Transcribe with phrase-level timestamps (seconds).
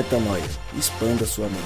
[0.00, 0.42] Metanoia.
[0.78, 1.60] Expanda sua mente.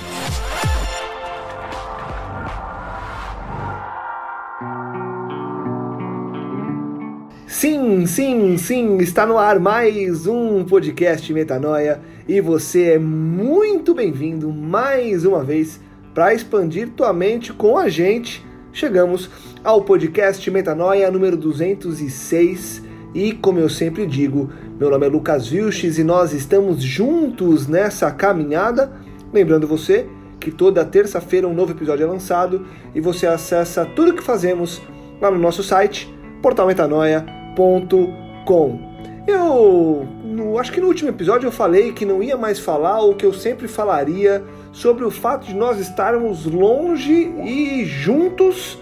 [7.46, 14.52] Sim, sim, sim, está no ar mais um podcast Metanoia e você é muito bem-vindo
[14.52, 15.80] mais uma vez
[16.12, 18.44] para expandir tua mente com a gente.
[18.72, 19.30] Chegamos
[19.62, 22.82] ao podcast Metanoia número 206
[23.14, 28.10] e, como eu sempre digo, meu nome é Lucas Vilches e nós estamos juntos nessa
[28.10, 28.90] caminhada.
[29.32, 30.08] Lembrando você
[30.40, 34.82] que toda terça-feira um novo episódio é lançado e você acessa tudo que fazemos
[35.20, 38.94] lá no nosso site portalmetanoia.com.
[39.28, 43.14] Eu no, acho que no último episódio eu falei que não ia mais falar o
[43.14, 48.76] que eu sempre falaria sobre o fato de nós estarmos longe e juntos,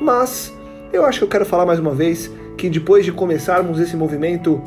[0.00, 0.56] mas
[0.92, 4.62] eu acho que eu quero falar mais uma vez que depois de começarmos esse movimento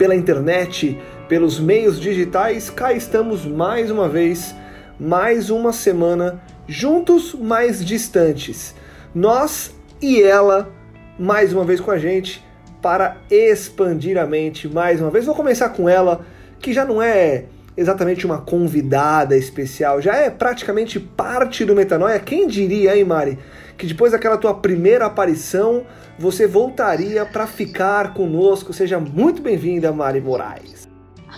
[0.00, 0.98] pela internet,
[1.28, 4.54] pelos meios digitais, cá estamos mais uma vez,
[4.98, 8.74] mais uma semana juntos, mais distantes.
[9.14, 10.72] Nós e ela
[11.18, 12.42] mais uma vez com a gente
[12.80, 15.26] para expandir a mente mais uma vez.
[15.26, 16.24] Vou começar com ela,
[16.58, 17.44] que já não é
[17.76, 22.18] exatamente uma convidada especial, já é praticamente parte do Metanoia.
[22.18, 23.38] Quem diria, hein, Mari,
[23.76, 25.84] que depois daquela tua primeira aparição
[26.20, 28.74] você voltaria para ficar conosco?
[28.74, 30.86] Seja muito bem-vinda, Mari Moraes.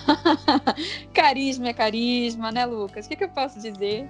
[1.14, 3.06] carisma é carisma, né, Lucas?
[3.06, 4.08] O que, que eu posso dizer?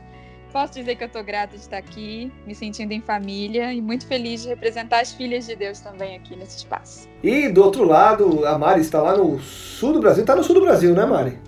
[0.51, 4.07] Posso dizer que eu estou grata de estar aqui, me sentindo em família e muito
[4.07, 7.07] feliz de representar as filhas de Deus também aqui nesse espaço.
[7.23, 10.23] E do outro lado, a Mari está lá no sul do Brasil.
[10.23, 11.39] Está no sul do Brasil, né, Mari?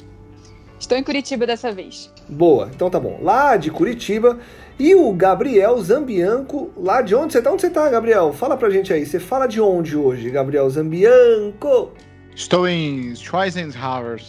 [0.79, 2.13] Estou em Curitiba dessa vez.
[2.29, 3.19] Boa, então tá bom.
[3.23, 4.39] Lá de Curitiba.
[4.79, 7.53] E o Gabriel Zambianco, lá de onde você tá?
[7.53, 8.33] Onde você tá, Gabriel?
[8.33, 9.07] Fala pra gente aí.
[9.07, 11.93] Você fala de onde hoje, Gabriel Zambianco?
[12.35, 14.21] Estou em Schweizenhauer.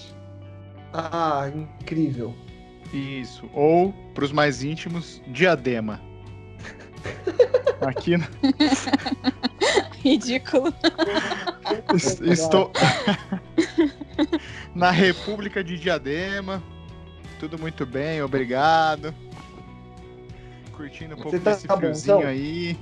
[0.93, 2.33] Ah, incrível.
[2.93, 3.49] Isso.
[3.53, 5.99] Ou, para os mais íntimos, Diadema.
[7.81, 8.17] Aqui.
[8.17, 8.25] No...
[10.03, 10.73] Ridículo.
[12.23, 12.71] Estou
[14.75, 16.61] na República de Diadema.
[17.39, 19.15] Tudo muito bem, obrigado.
[20.73, 22.29] Curtindo um pouco tá desse friozinho bonzão?
[22.29, 22.77] aí.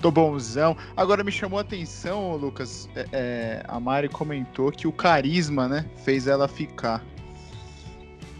[0.00, 0.76] Tô bonzão.
[0.96, 2.88] Agora me chamou a atenção, Lucas.
[2.94, 7.02] É, é, a Mari comentou que o carisma, né, fez ela ficar.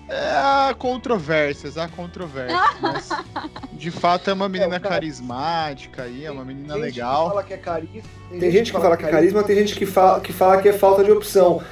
[0.08, 2.60] É, há controvérsias, há controvérsias.
[2.82, 3.08] mas
[3.72, 4.96] de fato é uma menina é, cara...
[4.96, 7.28] carismática aí, é uma menina tem legal.
[7.28, 9.56] Gente que fala que é carisma, tem, tem gente que fala que é carisma, tem
[9.56, 11.62] gente que fala, que fala que é falta de opção.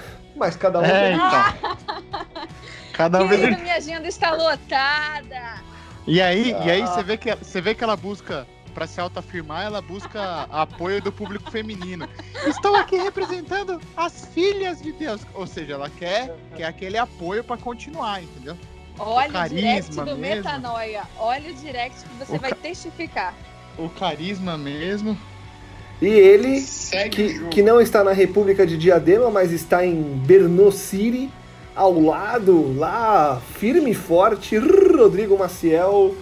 [0.40, 0.84] Mas cada um.
[0.84, 2.48] É, então.
[2.94, 3.28] cada um.
[3.28, 5.60] Querido, minha agenda está lotada.
[6.06, 6.64] E aí, ah.
[6.64, 10.46] e aí você vê que você vê que ela busca para se autoafirmar, ela busca
[10.50, 12.08] apoio do público feminino.
[12.46, 15.20] Estou aqui representando as filhas de Deus.
[15.34, 18.56] Ou seja, ela quer, quer aquele apoio para continuar, entendeu?
[18.98, 20.16] Olha o, o direct do mesmo.
[20.16, 21.02] Metanoia.
[21.18, 23.34] Olha o direct que você o vai testificar.
[23.76, 25.18] O carisma mesmo.
[26.00, 26.64] E ele,
[27.10, 31.30] que, que não está na República de Diadema, mas está em Berno City,
[31.76, 36.14] ao lado, lá, firme e forte, Rodrigo Maciel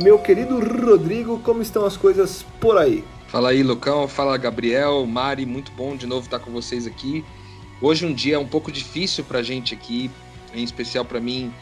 [0.00, 3.04] meu querido Rodrigo, como estão as coisas por aí?
[3.28, 4.08] Fala aí, Lucão.
[4.08, 5.44] Fala, Gabriel, Mari.
[5.44, 7.24] Muito bom de novo estar com vocês aqui.
[7.80, 10.10] Hoje um dia um pouco difícil para a gente aqui,
[10.54, 11.52] em especial para mim.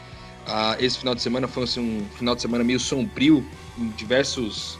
[0.47, 3.45] Uh, esse final de semana foi assim, um final de semana meio sombrio
[3.77, 4.77] em diversos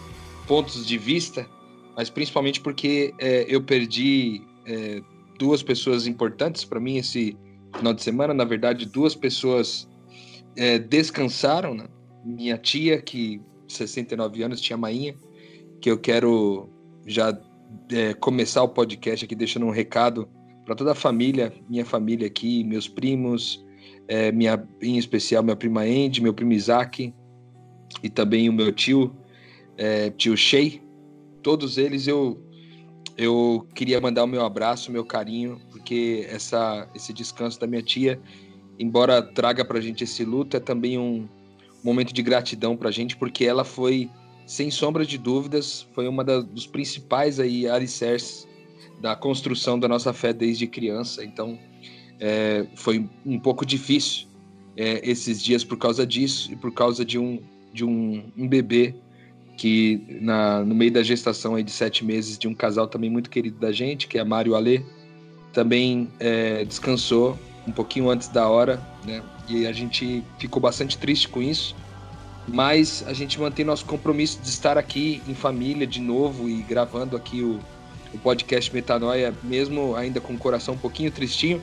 [0.47, 1.47] pontos de vista,
[1.95, 5.01] mas principalmente porque é, eu perdi é,
[5.37, 7.37] duas pessoas importantes para mim esse
[7.75, 8.33] final de semana.
[8.33, 9.87] Na verdade, duas pessoas
[10.55, 11.85] é, descansaram, né?
[12.23, 15.15] minha tia, que 69 anos, tia Mainha,
[15.79, 16.69] que eu quero
[17.05, 17.37] já
[17.91, 20.29] é, começar o podcast aqui deixando um recado
[20.65, 23.65] para toda a família, minha família aqui, meus primos,
[24.07, 27.13] é, minha, em especial minha prima Andy, meu primo Isaac
[28.03, 29.15] e também o meu tio,
[29.77, 30.79] é, tio Shea.
[31.41, 32.39] Todos eles eu
[33.17, 38.19] eu queria mandar o meu abraço, meu carinho, porque essa, esse descanso da minha tia,
[38.79, 41.27] embora traga para a gente esse luto, é também um,
[41.83, 44.09] momento de gratidão para a gente, porque ela foi,
[44.45, 48.47] sem sombra de dúvidas, foi uma dos principais aí alicerces
[48.99, 51.23] da construção da nossa fé desde criança.
[51.23, 51.57] Então,
[52.19, 54.27] é, foi um pouco difícil
[54.77, 57.41] é, esses dias por causa disso e por causa de um,
[57.73, 58.95] de um, um bebê
[59.61, 63.29] que na, no meio da gestação aí de sete meses de um casal também muito
[63.29, 64.81] querido da gente, que é Mário Alê,
[65.53, 67.37] também é, descansou
[67.67, 69.21] um pouquinho antes da hora, né?
[69.47, 71.75] E a gente ficou bastante triste com isso.
[72.47, 77.15] Mas a gente mantém nosso compromisso de estar aqui em família de novo e gravando
[77.15, 77.59] aqui o,
[78.11, 81.61] o podcast Metanoia, mesmo ainda com o coração um pouquinho tristinho,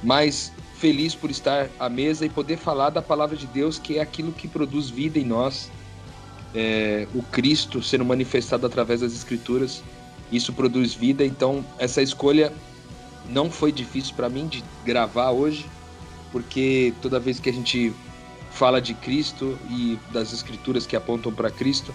[0.00, 4.00] mas feliz por estar à mesa e poder falar da palavra de Deus, que é
[4.00, 5.72] aquilo que produz vida em nós.
[6.54, 9.82] É, o Cristo sendo manifestado através das Escrituras,
[10.30, 11.24] isso produz vida.
[11.24, 12.52] Então, essa escolha
[13.28, 15.66] não foi difícil para mim de gravar hoje,
[16.30, 17.92] porque toda vez que a gente
[18.50, 21.94] fala de Cristo e das Escrituras que apontam para Cristo,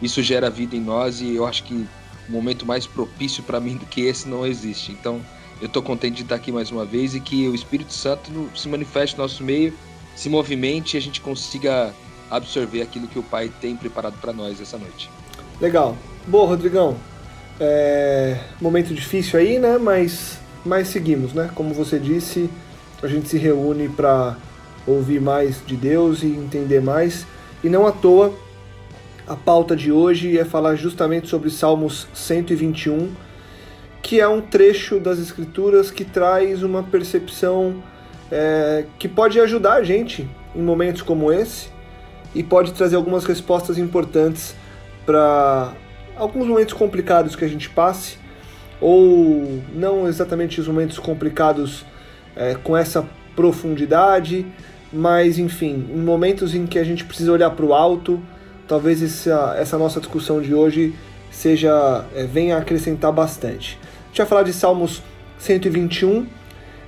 [0.00, 3.76] isso gera vida em nós e eu acho que um momento mais propício para mim
[3.76, 4.92] do que esse não existe.
[4.92, 5.20] Então,
[5.60, 8.68] eu estou contente de estar aqui mais uma vez e que o Espírito Santo se
[8.68, 9.72] manifeste no nosso meio,
[10.14, 11.92] se movimente e a gente consiga
[12.30, 15.10] absorver aquilo que o Pai tem preparado para nós essa noite.
[15.60, 15.96] Legal.
[16.26, 16.96] Boa, Rodrigão.
[17.60, 18.38] É...
[18.60, 19.78] Momento difícil aí, né?
[19.78, 21.50] Mas, mas seguimos, né?
[21.54, 22.48] Como você disse,
[23.02, 24.36] a gente se reúne para
[24.86, 27.26] ouvir mais de Deus e entender mais.
[27.62, 28.32] E não à toa,
[29.26, 33.28] a pauta de hoje é falar justamente sobre Salmos 121
[34.08, 37.82] que é um trecho das Escrituras que traz uma percepção
[38.30, 41.68] é, que pode ajudar a gente em momentos como esse
[42.34, 44.54] e pode trazer algumas respostas importantes
[45.04, 45.72] para
[46.16, 48.18] alguns momentos complicados que a gente passe,
[48.80, 51.84] ou não exatamente os momentos complicados
[52.36, 54.46] é, com essa profundidade,
[54.92, 58.20] mas enfim, em momentos em que a gente precisa olhar para o alto,
[58.66, 60.94] talvez essa, essa nossa discussão de hoje
[61.30, 63.78] seja é, venha acrescentar bastante
[64.08, 65.02] gente vai falar de Salmos
[65.38, 66.26] 121.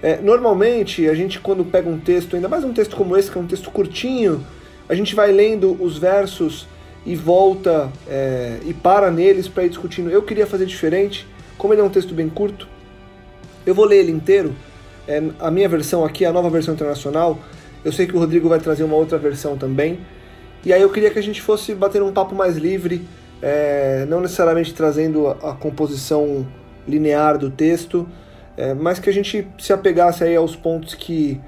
[0.03, 3.39] É, normalmente, a gente, quando pega um texto, ainda mais um texto como esse, que
[3.39, 4.45] é um texto curtinho,
[4.91, 6.67] a gente vai lendo os versos
[7.07, 10.11] e volta é, e para neles para ir discutindo.
[10.11, 12.67] Eu queria fazer diferente, como ele é um texto bem curto,
[13.65, 14.53] eu vou ler ele inteiro.
[15.07, 17.39] É, a minha versão aqui, a nova versão internacional,
[17.85, 20.01] eu sei que o Rodrigo vai trazer uma outra versão também.
[20.65, 23.07] E aí eu queria que a gente fosse bater um papo mais livre,
[23.41, 26.45] é, não necessariamente trazendo a, a composição
[26.89, 28.09] linear do texto,
[28.57, 31.41] é, mas que a gente se apegasse aí aos pontos que,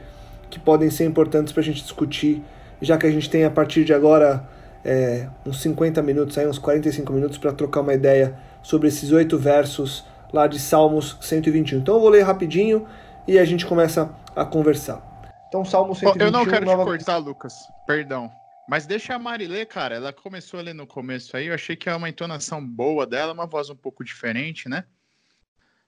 [0.49, 2.41] que podem ser importantes para a gente discutir,
[2.83, 4.47] já que a gente tem a partir de agora
[4.85, 9.39] é, uns 50 minutos, aí, uns 45 minutos para trocar uma ideia sobre esses oito
[9.39, 11.79] versos lá de Salmos 121.
[11.79, 12.87] Então eu vou ler rapidinho
[13.27, 15.11] e a gente começa a conversar.
[15.49, 16.27] Então, Salmo 121.
[16.27, 16.83] Eu não quero nova...
[16.83, 17.55] te cortar, Lucas.
[17.87, 18.33] Perdão.
[18.67, 19.97] Mas deixa a Mari ler, cara.
[19.97, 21.49] Ela começou a ler no começo aí.
[21.49, 24.85] Eu achei que é uma entonação boa dela, uma voz um pouco diferente, né?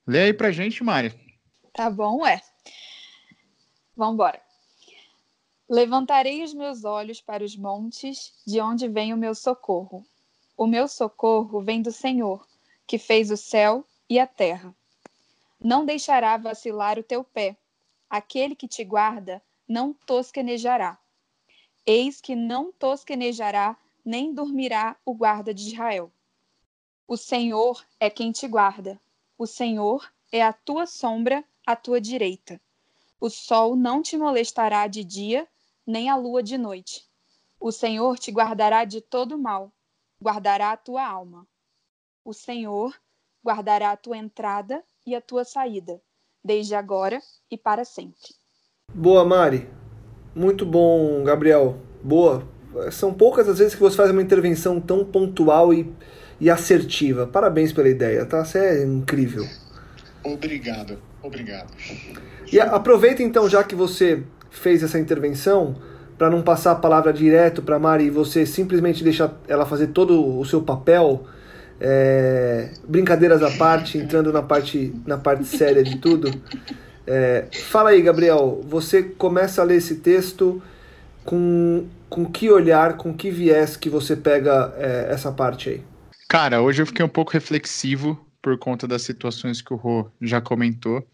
[0.06, 1.14] Lê aí pra gente, Mari.
[1.72, 2.42] Tá bom, é.
[3.96, 4.43] Vambora.
[5.68, 10.04] Levantarei os meus olhos para os montes, de onde vem o meu socorro.
[10.58, 12.46] O meu socorro vem do Senhor,
[12.86, 14.76] que fez o céu e a terra.
[15.58, 17.56] Não deixará vacilar o teu pé.
[18.10, 20.98] Aquele que te guarda não tosquenejará.
[21.86, 23.74] Eis que não tosquenejará,
[24.04, 26.12] nem dormirá o guarda de Israel.
[27.08, 29.00] O Senhor é quem te guarda.
[29.38, 32.60] O Senhor é a tua sombra à tua direita.
[33.18, 35.48] O sol não te molestará de dia,
[35.86, 37.04] nem a lua de noite.
[37.60, 39.72] O Senhor te guardará de todo mal,
[40.22, 41.46] guardará a tua alma.
[42.24, 42.94] O Senhor
[43.44, 46.00] guardará a tua entrada e a tua saída,
[46.42, 47.20] desde agora
[47.50, 48.34] e para sempre.
[48.92, 49.68] Boa, Mari.
[50.34, 51.78] Muito bom, Gabriel.
[52.02, 52.46] Boa.
[52.90, 55.94] São poucas as vezes que você faz uma intervenção tão pontual e
[56.40, 57.26] e assertiva.
[57.26, 58.44] Parabéns pela ideia, tá?
[58.44, 59.46] Você é incrível.
[60.22, 61.72] Obrigado, obrigado.
[62.50, 64.22] E aproveita então, já que você
[64.54, 65.76] fez essa intervenção,
[66.16, 70.38] para não passar a palavra direto para Mari e você simplesmente deixar ela fazer todo
[70.38, 71.26] o seu papel.
[71.80, 76.30] É, brincadeiras à parte, entrando na parte, na parte séria de tudo.
[77.06, 80.62] É, fala aí, Gabriel, você começa a ler esse texto
[81.24, 85.82] com, com que olhar, com que viés que você pega é, essa parte aí?
[86.28, 90.40] Cara, hoje eu fiquei um pouco reflexivo por conta das situações que o Rô já
[90.40, 91.06] comentou.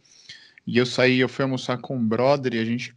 [0.66, 2.94] E eu saí, eu fui almoçar com um brother e a gente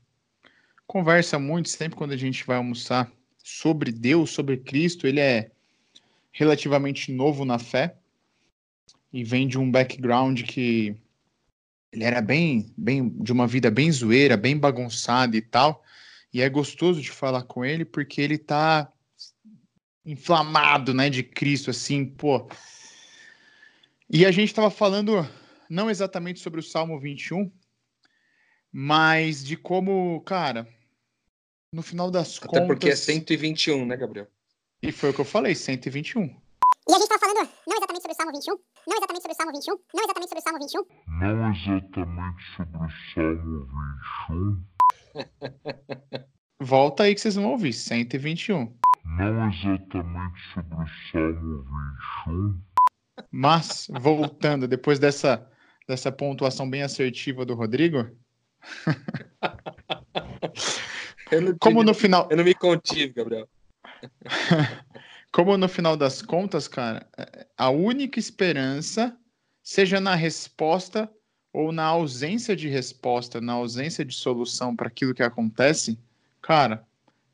[0.93, 3.11] conversa muito sempre quando a gente vai almoçar
[3.43, 5.07] sobre Deus, sobre Cristo.
[5.07, 5.49] Ele é
[6.31, 7.95] relativamente novo na fé
[9.11, 10.95] e vem de um background que
[11.91, 15.83] ele era bem, bem de uma vida bem zoeira, bem bagunçada e tal.
[16.31, 18.87] E é gostoso de falar com ele porque ele tá
[20.05, 22.47] inflamado, né, de Cristo, assim, pô.
[24.07, 25.27] E a gente estava falando
[25.67, 27.51] não exatamente sobre o Salmo 21,
[28.71, 30.67] mas de como, cara,
[31.73, 32.59] no final das Até contas.
[32.59, 34.27] Até porque é 121, né, Gabriel?
[34.81, 36.21] E foi o que eu falei, 121.
[36.21, 39.35] E a gente estava falando não exatamente sobre o Salmo 21, não exatamente sobre o
[39.35, 40.85] Salmo 21, não exatamente sobre o Salmo 21.
[41.19, 43.77] Não exatamente sobre o Salmo
[44.29, 46.23] 21.
[46.59, 48.73] Volta aí que vocês vão ouvir, 121
[49.05, 51.65] não exatamente sobre o Salmo
[52.25, 52.61] 21.
[53.31, 55.47] Mas, voltando, depois dessa,
[55.87, 58.09] dessa pontuação bem assertiva do Rodrigo.
[61.59, 62.27] como no final.
[62.29, 63.47] Eu não me contive, Gabriel.
[65.31, 67.07] como no final das contas, cara,
[67.57, 69.17] a única esperança,
[69.61, 71.09] seja na resposta
[71.51, 75.97] ou na ausência de resposta, na ausência de solução para aquilo que acontece,
[76.41, 76.85] cara,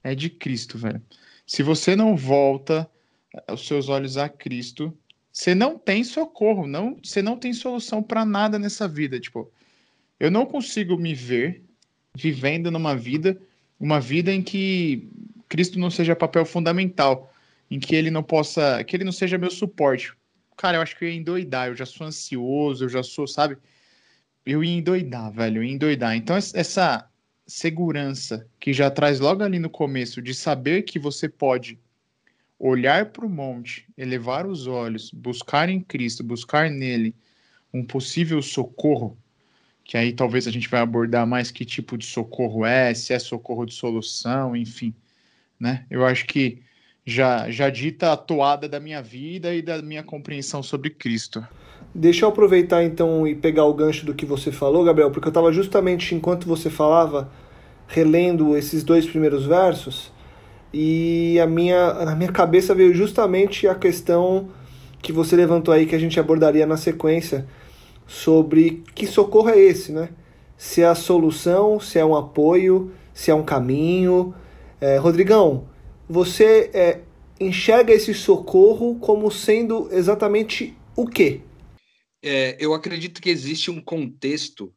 [0.04, 1.02] é de Cristo, velho.
[1.46, 2.90] Se você não volta
[3.52, 4.96] os seus olhos a Cristo,
[5.32, 9.52] você não tem socorro, não, você não tem solução para nada nessa vida, tipo,
[10.20, 11.64] eu não consigo me ver
[12.14, 13.42] vivendo numa vida,
[13.80, 15.10] uma vida em que
[15.48, 17.34] Cristo não seja papel fundamental,
[17.72, 20.14] em que ele não possa, que ele não seja meu suporte.
[20.58, 23.58] Cara, eu acho que eu ia endoidar, eu já sou ansioso, eu já sou, sabe?
[24.46, 26.16] Eu ia endoidar, velho, eu ia endoidar.
[26.16, 27.10] Então, essa
[27.48, 31.80] segurança que já traz logo ali no começo de saber que você pode
[32.60, 37.16] olhar para o monte, elevar os olhos, buscar em Cristo, buscar nele
[37.74, 39.18] um possível socorro,
[39.90, 43.18] que aí talvez a gente vai abordar mais que tipo de socorro é, se é
[43.18, 44.94] socorro de solução, enfim,
[45.60, 45.84] né?
[45.90, 46.62] Eu acho que
[47.04, 51.44] já, já dita a toada da minha vida e da minha compreensão sobre Cristo.
[51.92, 55.32] Deixa eu aproveitar então e pegar o gancho do que você falou, Gabriel, porque eu
[55.32, 57.28] estava justamente enquanto você falava,
[57.88, 60.12] relendo esses dois primeiros versos,
[60.72, 64.50] e a minha, na minha cabeça veio justamente a questão
[65.02, 67.48] que você levantou aí, que a gente abordaria na sequência,
[68.10, 70.10] sobre que socorro é esse, né?
[70.58, 74.34] Se é a solução, se é um apoio, se é um caminho.
[74.82, 75.70] É, Rodrigão,
[76.10, 77.02] você é,
[77.40, 81.42] enxerga esse socorro como sendo exatamente o quê?
[82.22, 84.74] É, eu acredito que existe um contexto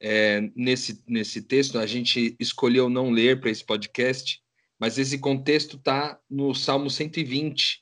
[0.00, 1.78] é, nesse, nesse texto.
[1.78, 4.40] A gente escolheu não ler para esse podcast,
[4.78, 7.80] mas esse contexto está no Salmo 120.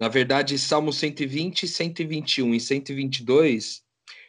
[0.00, 3.86] Na verdade, Salmo 120, 121 e 122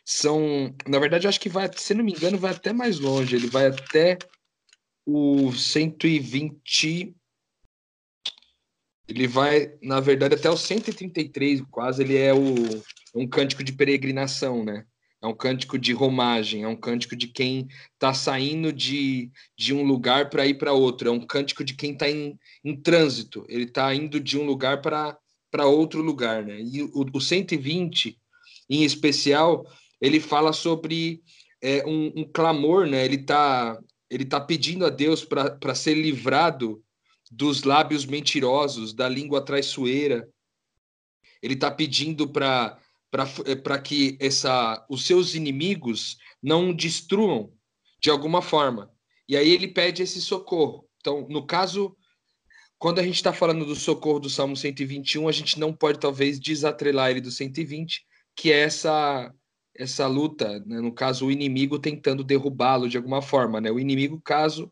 [0.09, 0.73] são.
[0.87, 3.35] Na verdade, eu acho que vai, se não me engano, vai até mais longe.
[3.35, 4.17] Ele vai até
[5.05, 7.15] o 120
[9.07, 12.53] ele vai, na verdade, até o 133, quase, ele é o,
[13.15, 14.85] um cântico de peregrinação, né?
[15.19, 19.81] É um cântico de romagem, é um cântico de quem está saindo de, de um
[19.81, 23.63] lugar para ir para outro, é um cântico de quem está em, em trânsito, ele
[23.63, 26.61] está indo de um lugar para outro lugar, né?
[26.61, 28.15] E o, o 120,
[28.69, 29.65] em especial,
[30.01, 31.21] ele fala sobre
[31.61, 33.03] é, um, um clamor, né?
[33.05, 33.79] Ele está
[34.09, 36.83] ele tá pedindo a Deus para ser livrado
[37.29, 40.27] dos lábios mentirosos, da língua traiçoeira.
[41.43, 42.79] Ele está pedindo para
[43.11, 47.51] para que essa, os seus inimigos não destruam
[47.99, 48.91] de alguma forma.
[49.27, 50.87] E aí ele pede esse socorro.
[50.99, 51.95] Então, no caso,
[52.77, 56.39] quando a gente está falando do socorro do Salmo 121, a gente não pode talvez
[56.39, 59.33] desatrelar ele do 120, que é essa
[59.79, 60.81] essa luta, né?
[60.81, 63.71] no caso o inimigo tentando derrubá-lo de alguma forma, né?
[63.71, 64.71] O inimigo, caso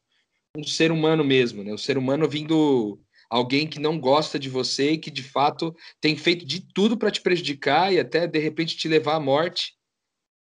[0.56, 1.74] um ser humano mesmo, né?
[1.74, 3.00] O ser humano vindo
[3.30, 7.10] alguém que não gosta de você e que de fato tem feito de tudo para
[7.10, 9.76] te prejudicar e até de repente te levar à morte.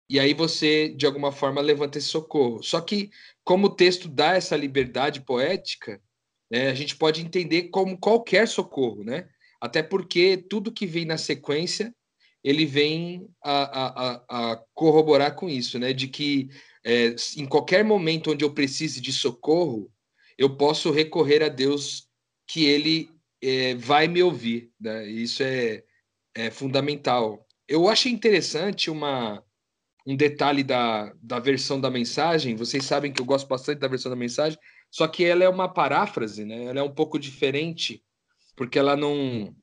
[0.08, 2.62] E aí você de alguma forma levanta esse socorro.
[2.62, 3.10] Só que
[3.42, 6.00] como o texto dá essa liberdade poética,
[6.50, 9.28] né, a gente pode entender como qualquer socorro, né?
[9.60, 11.92] Até porque tudo que vem na sequência
[12.42, 15.92] ele vem a, a, a corroborar com isso, né?
[15.92, 16.48] De que
[16.84, 19.90] é, em qualquer momento onde eu precise de socorro,
[20.36, 22.08] eu posso recorrer a Deus
[22.46, 24.70] que ele é, vai me ouvir.
[24.80, 25.08] Né?
[25.08, 25.84] Isso é,
[26.34, 27.46] é fundamental.
[27.68, 29.42] Eu achei interessante uma,
[30.06, 32.56] um detalhe da, da versão da mensagem.
[32.56, 34.58] Vocês sabem que eu gosto bastante da versão da mensagem,
[34.90, 36.64] só que ela é uma paráfrase, né?
[36.64, 38.02] ela é um pouco diferente,
[38.56, 39.54] porque ela não.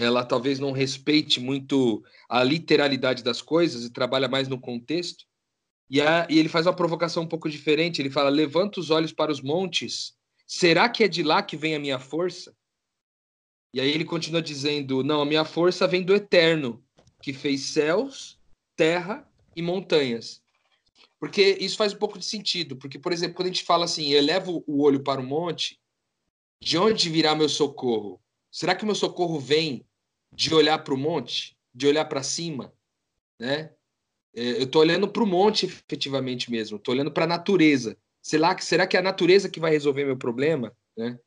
[0.00, 5.26] Ela talvez não respeite muito a literalidade das coisas e trabalha mais no contexto.
[5.90, 8.00] E, a, e ele faz uma provocação um pouco diferente.
[8.00, 10.14] Ele fala: Levanta os olhos para os montes.
[10.46, 12.56] Será que é de lá que vem a minha força?
[13.74, 16.82] E aí ele continua dizendo: Não, a minha força vem do eterno,
[17.22, 18.40] que fez céus,
[18.76, 20.42] terra e montanhas.
[21.18, 22.76] Porque isso faz um pouco de sentido.
[22.76, 25.78] Porque, por exemplo, quando a gente fala assim, elevo o olho para o monte,
[26.62, 28.18] de onde virá meu socorro?
[28.50, 29.86] Será que o meu socorro vem
[30.32, 32.72] de olhar para o monte, de olhar para cima,
[33.38, 33.72] né?
[34.34, 37.96] É, eu estou olhando para o monte efetivamente mesmo, estou olhando para a natureza.
[38.22, 40.72] Será que, será que é a natureza que vai resolver meu problema?
[40.96, 41.18] Né?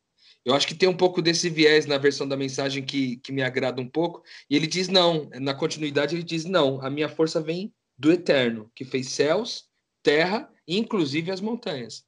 [0.46, 3.42] Eu acho que tem um pouco desse viés na versão da mensagem que, que me
[3.42, 4.24] agrada um pouco.
[4.50, 8.72] E ele diz não, na continuidade ele diz não, a minha força vem do eterno,
[8.76, 9.66] que fez céus,
[10.02, 12.06] terra e inclusive as montanhas.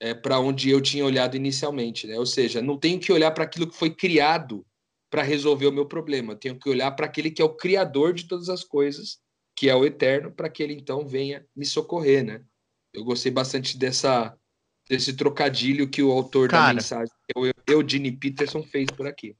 [0.00, 2.18] É para onde eu tinha olhado inicialmente, né?
[2.18, 4.66] Ou seja, não tenho que olhar para aquilo que foi criado
[5.16, 8.24] para resolver o meu problema, tenho que olhar para aquele que é o criador de
[8.24, 9.18] todas as coisas
[9.56, 12.42] que é o Eterno, para que ele então venha me socorrer, né?
[12.92, 14.36] Eu gostei bastante dessa
[14.86, 16.66] desse trocadilho que o autor Cara.
[16.66, 19.34] da mensagem, o Eugene Peterson, fez por aqui.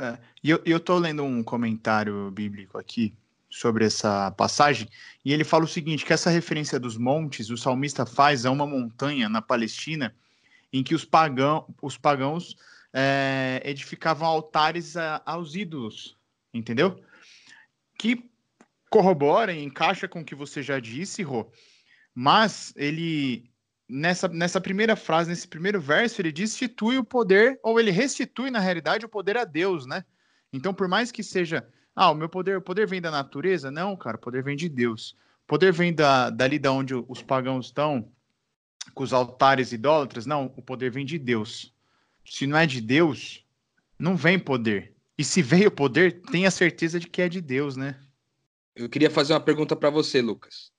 [0.00, 3.14] É, e eu, eu tô lendo um comentário bíblico aqui
[3.50, 4.88] sobre essa passagem,
[5.22, 8.66] e ele fala o seguinte, que essa referência dos montes, o salmista faz a uma
[8.66, 10.16] montanha na Palestina,
[10.72, 12.56] em que os, pagão, os pagãos
[12.98, 16.16] é, edificavam altares a- aos ídolos,
[16.54, 16.98] entendeu?
[17.98, 18.30] Que
[18.88, 21.52] corrobora e encaixa com o que você já disse, Rô,
[22.14, 23.50] mas ele,
[23.86, 28.60] nessa, nessa primeira frase, nesse primeiro verso, ele destitui o poder, ou ele restitui, na
[28.60, 30.02] realidade, o poder a Deus, né?
[30.50, 33.70] Então, por mais que seja, ah, o meu poder, o poder vem da natureza?
[33.70, 35.14] Não, cara, o poder vem de Deus.
[35.44, 38.10] O poder vem da, dali da onde os pagãos estão,
[38.94, 40.24] com os altares idólatras?
[40.24, 41.75] Não, o poder vem de Deus.
[42.26, 43.44] Se não é de Deus,
[43.98, 44.94] não vem poder.
[45.16, 47.98] E se veio poder, tenha certeza de que é de Deus, né?
[48.74, 50.70] Eu queria fazer uma pergunta para você, Lucas.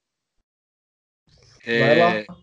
[1.66, 2.38] É, Vai lá.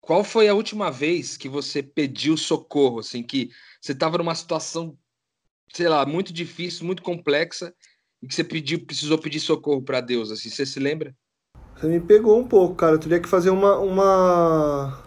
[0.00, 3.50] Qual foi a última vez que você pediu socorro, assim, que
[3.80, 4.96] você estava numa situação,
[5.72, 7.74] sei lá, muito difícil, muito complexa,
[8.22, 11.12] e que você pediu, precisou pedir socorro para Deus, assim, você se lembra?
[11.76, 12.94] Você me pegou um pouco, cara.
[12.94, 15.05] Eu teria que fazer uma, uma.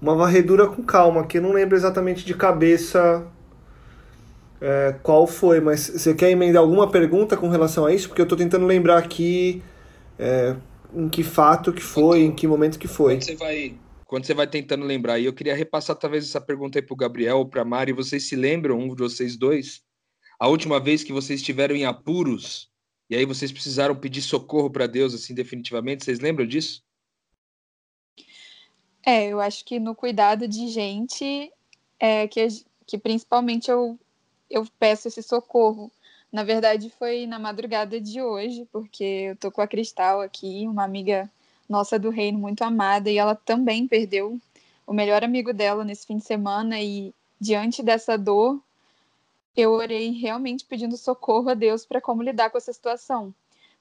[0.00, 3.26] Uma varredura com calma, que eu não lembro exatamente de cabeça
[4.60, 8.08] é, qual foi, mas você quer emendar alguma pergunta com relação a isso?
[8.08, 9.62] Porque eu tô tentando lembrar aqui
[10.18, 10.56] é,
[10.94, 13.14] em que fato que foi, em que momento que foi.
[13.14, 13.74] Quando você vai,
[14.06, 16.96] quando você vai tentando lembrar, e eu queria repassar talvez essa pergunta aí para o
[16.96, 19.82] Gabriel ou para Mari, vocês se lembram, um de vocês dois,
[20.38, 22.70] a última vez que vocês estiveram em apuros,
[23.10, 26.82] e aí vocês precisaram pedir socorro para Deus, assim, definitivamente, vocês lembram disso?
[29.08, 31.52] É, eu acho que no cuidado de gente
[31.98, 32.44] é que,
[32.84, 33.96] que principalmente eu,
[34.50, 35.92] eu peço esse socorro.
[36.32, 40.82] Na verdade, foi na madrugada de hoje, porque eu tô com a Cristal aqui, uma
[40.82, 41.30] amiga
[41.68, 44.40] nossa do reino muito amada, e ela também perdeu
[44.84, 48.60] o melhor amigo dela nesse fim de semana, e diante dessa dor,
[49.56, 53.32] eu orei realmente pedindo socorro a Deus para como lidar com essa situação.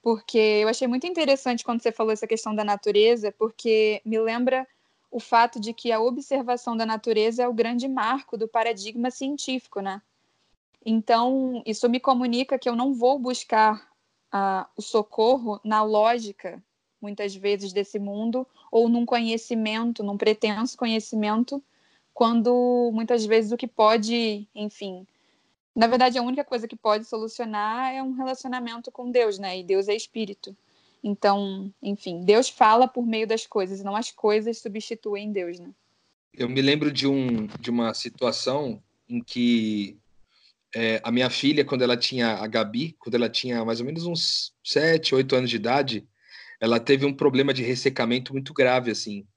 [0.04, 4.68] Porque eu achei muito interessante quando você falou essa questão da natureza, porque me lembra
[5.16, 9.80] o fato de que a observação da natureza é o grande marco do paradigma científico,
[9.80, 10.02] né?
[10.86, 13.90] Então, isso me comunica que eu não vou buscar
[14.30, 16.62] ah, o socorro na lógica,
[17.02, 21.64] muitas vezes, desse mundo, ou num conhecimento, num pretenso conhecimento,
[22.14, 25.08] quando muitas vezes o que pode, enfim.
[25.74, 29.60] Na verdade, a única coisa que pode solucionar é um relacionamento com Deus, né?
[29.60, 30.54] E Deus é espírito.
[31.08, 35.70] Então, enfim, Deus fala por meio das coisas, não as coisas substituem Deus, né?
[36.34, 40.00] Eu me lembro de, um, de uma situação em que
[40.76, 44.08] é, a minha filha, quando ela tinha a Gabi, quando ela tinha mais ou menos
[44.08, 46.08] uns 7, 8 anos de idade,
[46.60, 49.28] ela teve um problema de ressecamento muito grave, assim.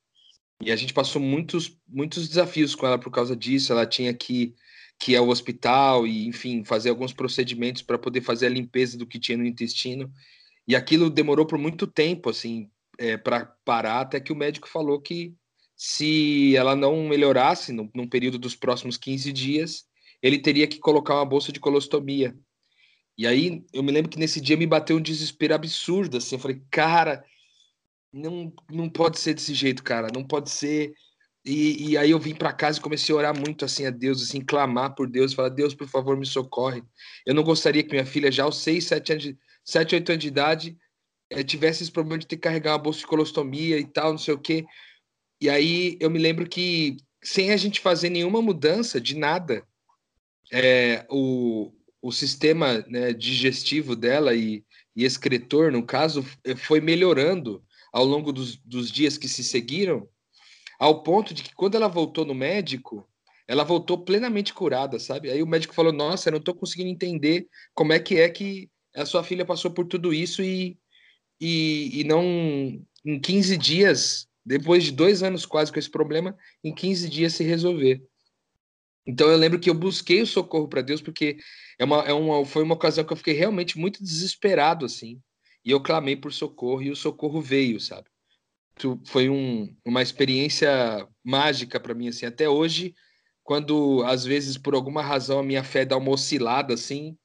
[0.62, 3.72] E a gente passou muitos, muitos desafios com ela por causa disso.
[3.72, 4.54] Ela tinha que,
[4.98, 9.06] que ir ao hospital e, enfim, fazer alguns procedimentos para poder fazer a limpeza do
[9.06, 10.10] que tinha no intestino.
[10.68, 15.00] E aquilo demorou por muito tempo, assim, é, para parar, até que o médico falou
[15.00, 15.34] que
[15.74, 19.84] se ela não melhorasse no, num período dos próximos 15 dias,
[20.22, 22.36] ele teria que colocar uma bolsa de colostomia.
[23.16, 26.40] E aí eu me lembro que nesse dia me bateu um desespero absurdo, assim, eu
[26.40, 27.24] falei, cara,
[28.12, 30.92] não, não pode ser desse jeito, cara, não pode ser.
[31.44, 34.22] E, e aí eu vim para casa e comecei a orar muito assim a Deus,
[34.22, 36.82] assim, clamar por Deus, falar, Deus, por favor, me socorre.
[37.24, 40.22] Eu não gostaria que minha filha, já aos 6, 7 anos de, 7, 8 anos
[40.22, 40.78] de idade,
[41.28, 44.18] eh, tivesse esse problema de ter que carregar uma bolsa de colostomia e tal, não
[44.18, 44.64] sei o quê.
[45.42, 49.62] E aí eu me lembro que, sem a gente fazer nenhuma mudança de nada,
[50.50, 54.64] é, o, o sistema né, digestivo dela e,
[54.96, 60.08] e excretor, no caso, eh, foi melhorando ao longo dos, dos dias que se seguiram,
[60.80, 63.06] ao ponto de que quando ela voltou no médico,
[63.46, 65.30] ela voltou plenamente curada, sabe?
[65.30, 68.70] Aí o médico falou: Nossa, eu não estou conseguindo entender como é que é que
[68.98, 70.78] a sua filha passou por tudo isso e,
[71.40, 72.22] e, e não
[73.04, 77.44] em 15 dias, depois de dois anos quase com esse problema, em 15 dias se
[77.44, 78.02] resolver.
[79.06, 81.38] Então eu lembro que eu busquei o socorro para Deus porque
[81.78, 85.20] é uma, é uma, foi uma ocasião que eu fiquei realmente muito desesperado assim.
[85.64, 88.08] E eu clamei por socorro e o socorro veio, sabe?
[89.06, 92.26] Foi um, uma experiência mágica para mim assim.
[92.26, 92.94] Até hoje,
[93.42, 97.16] quando às vezes por alguma razão a minha fé dá uma oscilada assim,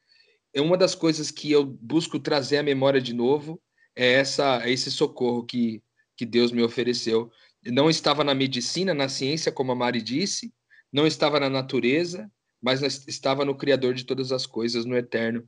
[0.54, 3.62] é uma das coisas que eu busco trazer à memória de novo
[3.96, 5.82] é essa é esse socorro que
[6.16, 7.32] que Deus me ofereceu.
[7.66, 10.54] Não estava na medicina, na ciência, como a Mari disse,
[10.92, 15.44] não estava na natureza, mas estava no Criador de todas as coisas, no Eterno.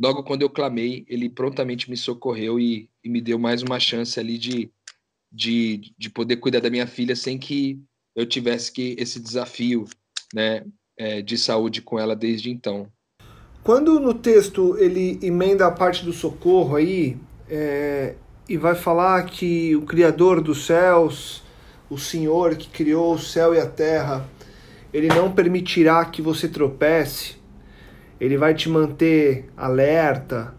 [0.00, 4.18] Logo quando eu clamei, ele prontamente me socorreu e, e me deu mais uma chance
[4.18, 4.70] ali de,
[5.30, 7.80] de, de poder cuidar da minha filha sem que
[8.14, 9.84] eu tivesse que esse desafio
[10.32, 10.64] né,
[10.96, 12.90] é, de saúde com ela desde então.
[13.64, 17.16] Quando no texto ele emenda a parte do socorro aí
[17.48, 18.14] é,
[18.46, 21.42] e vai falar que o Criador dos céus,
[21.88, 24.28] o Senhor que criou o céu e a terra,
[24.92, 27.36] ele não permitirá que você tropece,
[28.20, 30.54] ele vai te manter alerta,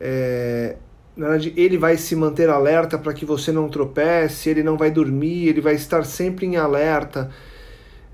[0.00, 0.76] é,
[1.14, 4.90] na verdade, ele vai se manter alerta para que você não tropece, ele não vai
[4.90, 7.30] dormir, ele vai estar sempre em alerta.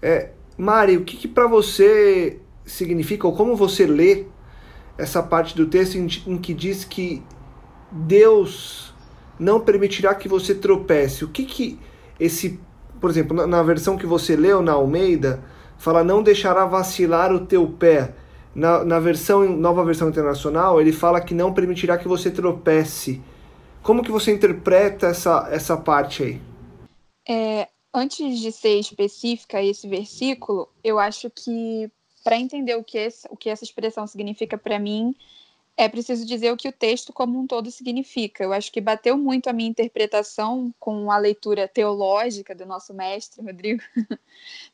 [0.01, 4.27] É, Mari, o que, que para você significa, ou como você lê
[4.97, 7.23] essa parte do texto em, em que diz que
[7.91, 8.95] Deus
[9.39, 11.25] não permitirá que você tropece?
[11.25, 11.79] O que que
[12.19, 12.61] esse,
[13.01, 15.43] por exemplo, na, na versão que você leu na Almeida,
[15.79, 18.15] fala não deixará vacilar o teu pé.
[18.55, 23.21] Na, na versão nova versão internacional, ele fala que não permitirá que você tropece.
[23.83, 26.41] Como que você interpreta essa, essa parte aí?
[27.27, 31.91] É, antes de ser específica esse versículo, eu acho que
[32.23, 35.15] para entender o que, esse, o que essa expressão significa para mim,
[35.77, 38.45] é preciso dizer o que o texto como um todo significa.
[38.45, 43.43] Eu acho que bateu muito a minha interpretação com a leitura teológica do nosso mestre
[43.43, 43.83] Rodrigo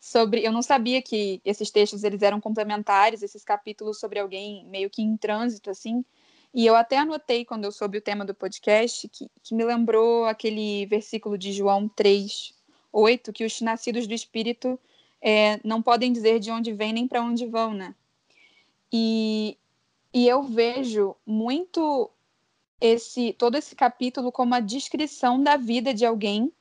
[0.00, 0.44] sobre.
[0.44, 5.02] Eu não sabia que esses textos eles eram complementares, esses capítulos sobre alguém meio que
[5.02, 6.04] em trânsito assim.
[6.52, 10.24] E eu até anotei quando eu soube o tema do podcast que, que me lembrou
[10.24, 12.54] aquele versículo de João 3,
[12.92, 14.78] 8, que os nascidos do Espírito
[15.20, 17.94] é, não podem dizer de onde vêm nem para onde vão, né?
[18.92, 19.56] E,
[20.12, 22.10] e eu vejo muito
[22.80, 26.52] esse todo esse capítulo como a descrição da vida de alguém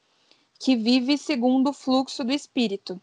[0.59, 2.99] que vive segundo o fluxo do espírito.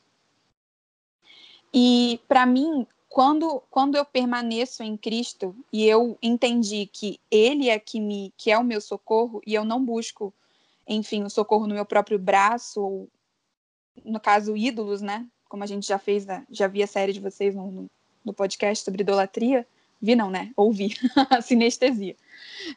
[1.73, 7.79] E para mim, quando quando eu permaneço em Cristo e eu entendi que ele é
[7.79, 10.35] que me que é o meu socorro e eu não busco,
[10.87, 13.09] enfim, o socorro no meu próprio braço ou
[14.05, 15.27] no caso ídolos, né?
[15.49, 17.91] Como a gente já fez, já vi a série de vocês no, no,
[18.25, 19.67] no podcast sobre idolatria,
[20.05, 20.53] Vi não, né?
[20.55, 20.95] Ouvi.
[21.43, 22.15] Sinestesia.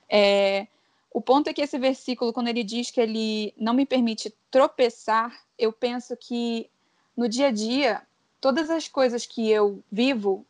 [0.10, 0.65] É,
[1.13, 5.38] o ponto é que esse versículo, quando ele diz que ele não me permite tropeçar,
[5.60, 6.69] eu penso que
[7.17, 8.01] no dia a dia,
[8.39, 10.45] todas as coisas que eu vivo,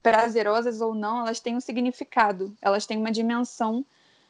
[0.00, 3.84] prazerosas ou não, elas têm um significado, elas têm uma dimensão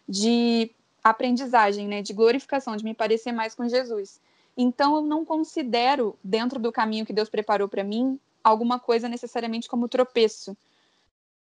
[0.09, 0.71] de
[1.05, 4.19] aprendizagem, né, de glorificação, de me parecer mais com Jesus.
[4.57, 9.69] Então eu não considero dentro do caminho que Deus preparou para mim alguma coisa necessariamente
[9.69, 10.57] como tropeço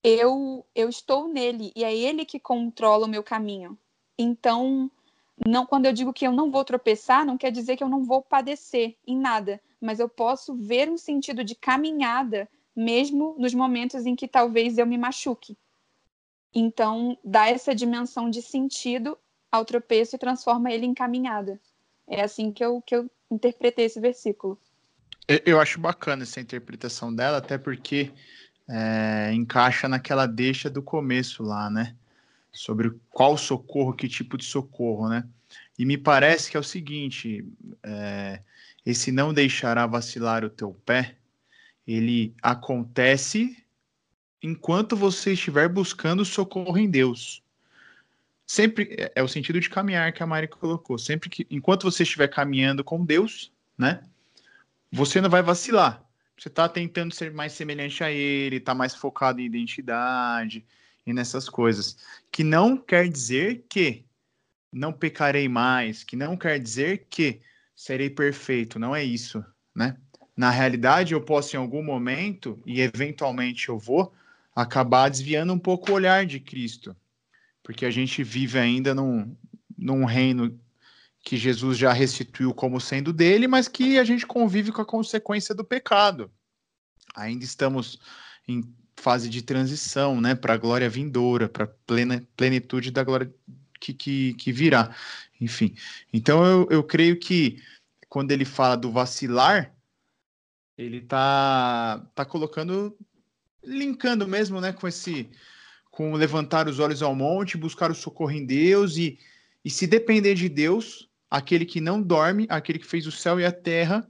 [0.04, 3.78] eu eu estou nele e é ele que controla o meu caminho.
[4.17, 4.89] Então,
[5.45, 8.04] não quando eu digo que eu não vou tropeçar, não quer dizer que eu não
[8.04, 14.06] vou padecer em nada, mas eu posso ver um sentido de caminhada mesmo nos momentos
[14.06, 15.58] em que talvez eu me machuque.
[16.54, 19.17] Então, dá essa dimensão de sentido
[19.52, 21.60] ao tropeço e transforma ele em caminhada.
[22.10, 24.60] É assim que eu, que eu interpretei esse versículo.
[25.45, 28.12] Eu acho bacana essa interpretação dela, até porque
[28.67, 31.95] é, encaixa naquela deixa do começo lá, né?
[32.52, 35.24] Sobre qual socorro, que tipo de socorro, né?
[35.78, 37.48] E me parece que é o seguinte:
[37.84, 38.41] é,
[38.84, 41.15] esse não deixará vacilar o teu pé,
[41.86, 43.56] ele acontece
[44.41, 47.43] enquanto você estiver buscando socorro em Deus.
[48.49, 50.97] Sempre é, é o sentido de caminhar que a Mari colocou.
[50.97, 54.01] Sempre que, enquanto você estiver caminhando com Deus, né?
[54.91, 56.03] Você não vai vacilar
[56.41, 60.65] você está tentando ser mais semelhante a ele, está mais focado em identidade
[61.05, 61.97] e nessas coisas.
[62.31, 64.05] Que não quer dizer que
[64.71, 67.41] não pecarei mais, que não quer dizer que
[67.75, 69.43] serei perfeito, não é isso,
[69.75, 69.97] né?
[70.35, 74.13] Na realidade, eu posso em algum momento, e eventualmente eu vou,
[74.55, 76.95] acabar desviando um pouco o olhar de Cristo,
[77.69, 79.38] porque a gente vive ainda num,
[79.77, 80.60] num reino
[81.19, 85.53] que Jesus já restituiu como sendo dele, mas que a gente convive com a consequência
[85.53, 86.32] do pecado.
[87.15, 87.99] Ainda estamos
[88.47, 88.63] em
[88.95, 93.32] fase de transição, né, para a glória vindoura, para plena plenitude da glória
[93.79, 94.95] que, que, que virá.
[95.39, 95.75] Enfim,
[96.12, 97.62] então eu, eu creio que
[98.10, 99.71] quando ele fala do vacilar,
[100.75, 102.97] ele tá, tá colocando,
[103.63, 105.29] linkando mesmo, né, com esse,
[105.91, 109.19] com levantar os olhos ao monte, buscar o socorro em Deus e,
[109.63, 113.45] e se depender de Deus, aquele que não dorme, aquele que fez o céu e
[113.45, 114.08] a terra,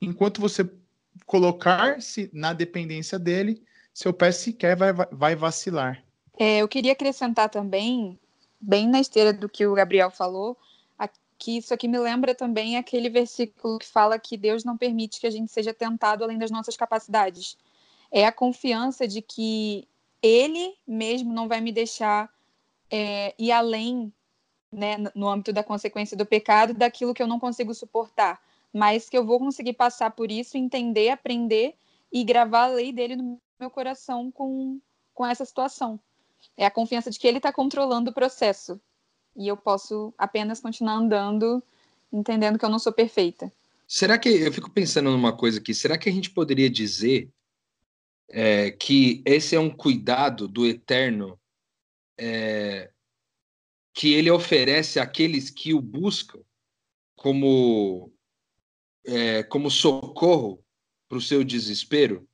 [0.00, 0.68] enquanto você
[1.26, 6.02] colocar-se na dependência dele, seu pé sequer vai, vai vacilar.
[6.38, 8.18] É, eu queria acrescentar também,
[8.60, 10.56] bem na esteira do que o Gabriel falou,
[11.40, 15.26] que isso aqui me lembra também aquele versículo que fala que Deus não permite que
[15.26, 17.56] a gente seja tentado além das nossas capacidades.
[18.12, 19.88] É a confiança de que
[20.22, 22.30] Ele mesmo não vai me deixar
[22.90, 24.12] é, ir além
[24.72, 28.40] né, no âmbito da consequência do pecado, daquilo que eu não consigo suportar,
[28.72, 31.74] mas que eu vou conseguir passar por isso, entender, aprender
[32.12, 34.80] e gravar a lei dele no meu coração com,
[35.14, 35.98] com essa situação.
[36.56, 38.80] É a confiança de que ele está controlando o processo
[39.36, 41.62] e eu posso apenas continuar andando,
[42.12, 43.52] entendendo que eu não sou perfeita.
[43.86, 45.74] Será que eu fico pensando numa coisa aqui?
[45.74, 47.28] Será que a gente poderia dizer
[48.30, 51.38] é, que esse é um cuidado do Eterno
[52.18, 52.90] é,
[53.92, 56.40] que ele oferece àqueles que o buscam
[57.16, 58.12] como
[59.04, 60.64] é, como socorro
[61.08, 62.26] para o seu desespero?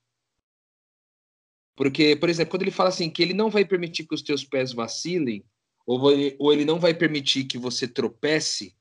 [1.74, 4.44] Porque, por exemplo, quando ele fala assim que ele não vai permitir que os teus
[4.44, 5.44] pés vacilem,
[5.86, 6.00] ou,
[6.38, 8.74] ou ele não vai permitir que você tropece,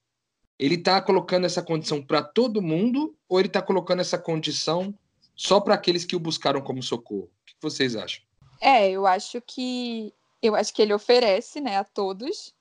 [0.57, 4.97] ele está colocando essa condição para todo mundo ou ele está colocando essa condição
[5.35, 7.29] só para aqueles que o buscaram como socorro?
[7.41, 8.23] O que vocês acham?
[8.61, 12.53] É, eu acho que eu acho que ele oferece, né, a todos,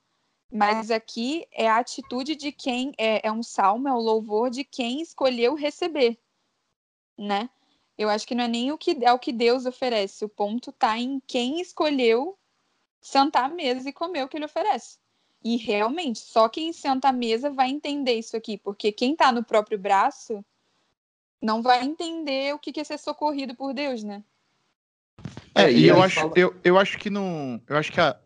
[0.51, 4.63] mas aqui é a atitude de quem é, é um salmo, é o louvor de
[4.63, 6.17] quem escolheu receber,
[7.17, 7.49] né?
[7.97, 10.69] Eu acho que não é nem o que é o que Deus oferece, o ponto
[10.69, 12.37] está em quem escolheu
[12.99, 14.97] sentar à mesa e comer o que ele oferece.
[15.43, 19.43] E realmente, só quem senta à mesa vai entender isso aqui, porque quem está no
[19.43, 20.43] próprio braço
[21.41, 24.23] não vai entender o que é ser socorrido por Deus, né?
[25.53, 26.33] É, e eu acho, fala...
[26.35, 27.61] eu, eu acho que não.
[27.67, 28.19] Eu acho que a,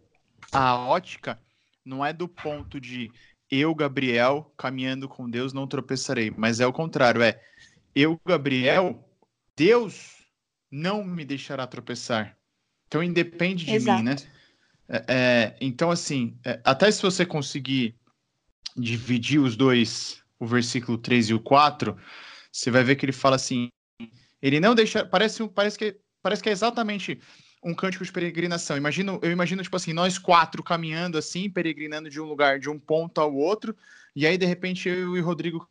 [0.51, 1.39] a ótica
[1.85, 3.11] não é do ponto de
[3.49, 6.31] eu, Gabriel, caminhando com Deus, não tropeçarei.
[6.35, 7.39] Mas é o contrário, é
[7.95, 9.07] eu, Gabriel,
[9.55, 10.17] Deus
[10.71, 12.37] não me deixará tropeçar.
[12.87, 13.99] Então independe de Exato.
[13.99, 14.15] mim, né?
[14.87, 17.95] É, é, então, assim, é, até se você conseguir
[18.75, 21.95] dividir os dois, o versículo 3 e o 4,
[22.51, 23.69] você vai ver que ele fala assim:
[24.41, 25.05] ele não deixa.
[25.05, 27.19] Parece, parece, que, parece que é exatamente
[27.63, 28.77] um cântico de peregrinação.
[28.77, 32.79] Imagino, eu imagino, tipo assim, nós quatro caminhando assim, peregrinando de um lugar, de um
[32.79, 33.75] ponto ao outro,
[34.15, 35.69] e aí, de repente, eu e o Rodrigo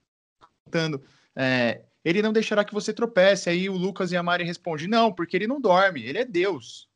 [0.64, 1.02] cantando.
[1.34, 3.50] É, ele não deixará que você tropece.
[3.50, 6.88] Aí o Lucas e a Mari respondem: não, porque ele não dorme, ele é Deus.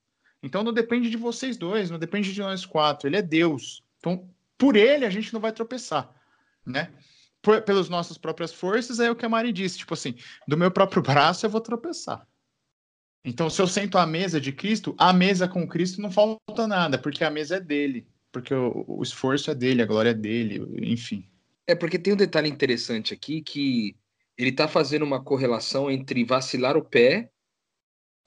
[0.43, 3.09] Então não depende de vocês dois, não depende de nós quatro.
[3.09, 3.85] Ele é Deus.
[3.99, 6.11] Então, por ele a gente não vai tropeçar,
[6.67, 6.93] né?
[7.43, 10.15] Por, pelas nossas próprias forças, é o que a Mari disse, tipo assim,
[10.47, 12.27] do meu próprio braço eu vou tropeçar.
[13.25, 16.99] Então, se eu sento à mesa de Cristo, a mesa com Cristo não falta nada,
[16.99, 20.65] porque a mesa é dele, porque o, o esforço é dele, a glória é dele,
[20.81, 21.29] enfim.
[21.67, 23.97] É porque tem um detalhe interessante aqui que
[24.37, 27.31] ele está fazendo uma correlação entre vacilar o pé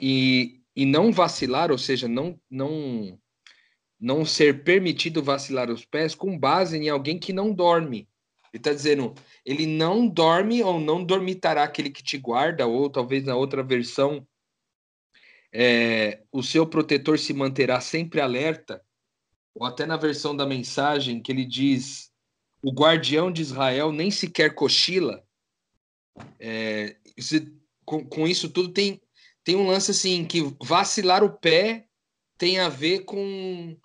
[0.00, 3.18] e e não vacilar, ou seja, não não
[3.98, 8.06] não ser permitido vacilar os pés com base em alguém que não dorme.
[8.56, 9.14] Ele está dizendo,
[9.44, 14.26] ele não dorme ou não dormitará aquele que te guarda, ou talvez na outra versão,
[15.52, 18.82] é, o seu protetor se manterá sempre alerta,
[19.54, 22.10] ou até na versão da mensagem que ele diz,
[22.62, 25.22] o guardião de Israel nem sequer cochila.
[26.40, 26.96] É,
[27.84, 29.02] com, com isso tudo tem
[29.44, 31.86] tem um lance assim que vacilar o pé
[32.38, 33.76] tem a ver com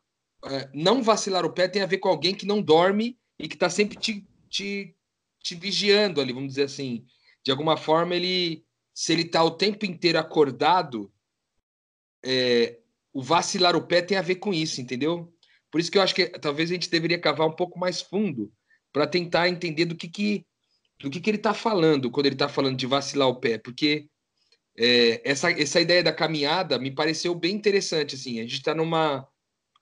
[0.46, 3.56] é, não vacilar o pé tem a ver com alguém que não dorme e que
[3.56, 4.96] está sempre te, te,
[5.42, 7.06] te vigiando ali, vamos dizer assim.
[7.44, 11.12] De alguma forma, ele se ele está o tempo inteiro acordado,
[12.24, 12.80] é,
[13.14, 15.34] o vacilar o pé tem a ver com isso, entendeu?
[15.72, 18.52] Por isso que eu acho que talvez a gente deveria cavar um pouco mais fundo
[18.92, 20.46] para tentar entender do que, que
[21.00, 24.08] do que, que ele está falando quando ele está falando de vacilar o pé, porque
[24.78, 28.16] é, essa, essa ideia da caminhada me pareceu bem interessante.
[28.16, 29.28] Assim, a gente está numa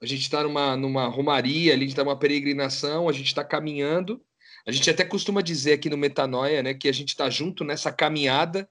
[0.02, 4.24] a gente está numa, numa romaria, a gente está numa peregrinação, a gente está caminhando.
[4.66, 7.90] A gente até costuma dizer aqui no Metanoia, né, que a gente está junto nessa
[7.92, 8.68] caminhada.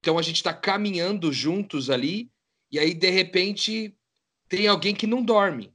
[0.00, 2.30] Então a gente está caminhando juntos ali,
[2.70, 3.96] e aí de repente
[4.48, 5.66] tem alguém que não dorme.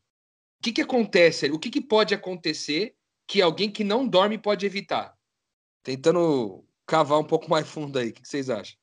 [0.60, 1.52] O que, que acontece?
[1.52, 2.96] O que, que pode acontecer
[3.28, 5.16] que alguém que não dorme pode evitar?
[5.84, 8.76] Tentando cavar um pouco mais fundo aí, o que, que vocês acham?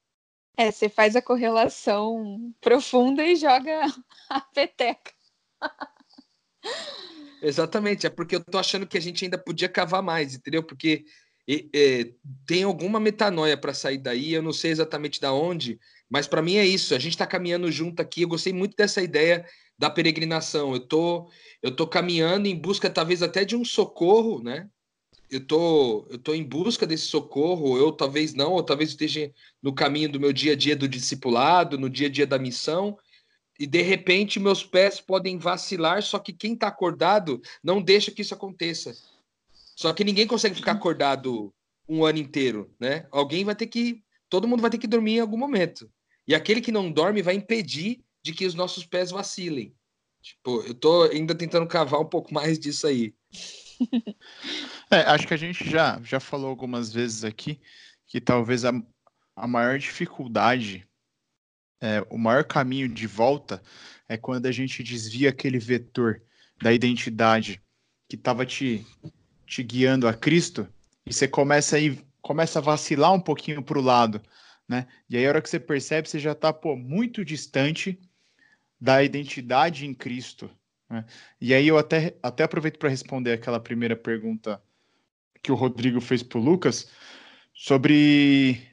[0.57, 3.81] É, você faz a correlação profunda e joga
[4.29, 5.13] a peteca.
[7.43, 10.63] Exatamente, é porque eu tô achando que a gente ainda podia cavar mais, entendeu?
[10.63, 11.05] Porque
[11.75, 12.13] é,
[12.47, 15.79] tem alguma metanoia para sair daí, eu não sei exatamente da onde,
[16.09, 16.95] mas para mim é isso.
[16.95, 18.23] A gente está caminhando junto aqui.
[18.23, 19.45] Eu gostei muito dessa ideia
[19.77, 20.73] da peregrinação.
[20.73, 21.29] Eu tô,
[21.61, 24.69] eu tô caminhando em busca, talvez até de um socorro, né?
[25.33, 29.75] eu tô, eu tô em busca desse socorro, eu talvez não, ou talvez esteja no
[29.75, 32.99] caminho do meu dia a dia do discipulado, no dia a dia da missão,
[33.59, 38.23] e de repente meus pés podem vacilar, só que quem está acordado não deixa que
[38.23, 38.95] isso aconteça.
[39.77, 41.53] Só que ninguém consegue ficar acordado
[41.89, 43.07] um ano inteiro, né?
[43.11, 45.91] Alguém vai ter que, todo mundo vai ter que dormir em algum momento.
[46.27, 49.75] E aquele que não dorme vai impedir de que os nossos pés vacilem.
[50.23, 53.13] Tipo, eu tô ainda tentando cavar um pouco mais disso aí.
[54.91, 57.61] é, acho que a gente já, já falou algumas vezes aqui
[58.07, 58.73] que talvez a,
[59.35, 60.87] a maior dificuldade,
[61.83, 63.61] é, o maior caminho de volta
[64.09, 66.23] é quando a gente desvia aquele vetor
[66.63, 67.61] da identidade
[68.09, 68.87] que estava te,
[69.45, 70.69] te guiando a Cristo
[71.05, 74.23] e você começa a, ir, começa a vacilar um pouquinho para o lado,
[74.69, 74.87] né?
[75.11, 77.99] E aí a hora que você percebe, você já está muito distante
[78.81, 80.49] da identidade em Cristo.
[80.89, 81.05] Né?
[81.41, 84.63] E aí eu até, até aproveito para responder aquela primeira pergunta
[85.43, 86.89] que o Rodrigo fez para o Lucas
[87.53, 88.72] sobre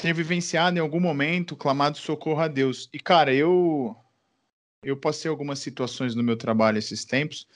[0.00, 2.88] ter vivenciado em algum momento clamado socorro a Deus.
[2.92, 3.96] E cara, eu
[4.82, 7.46] eu passei algumas situações no meu trabalho esses tempos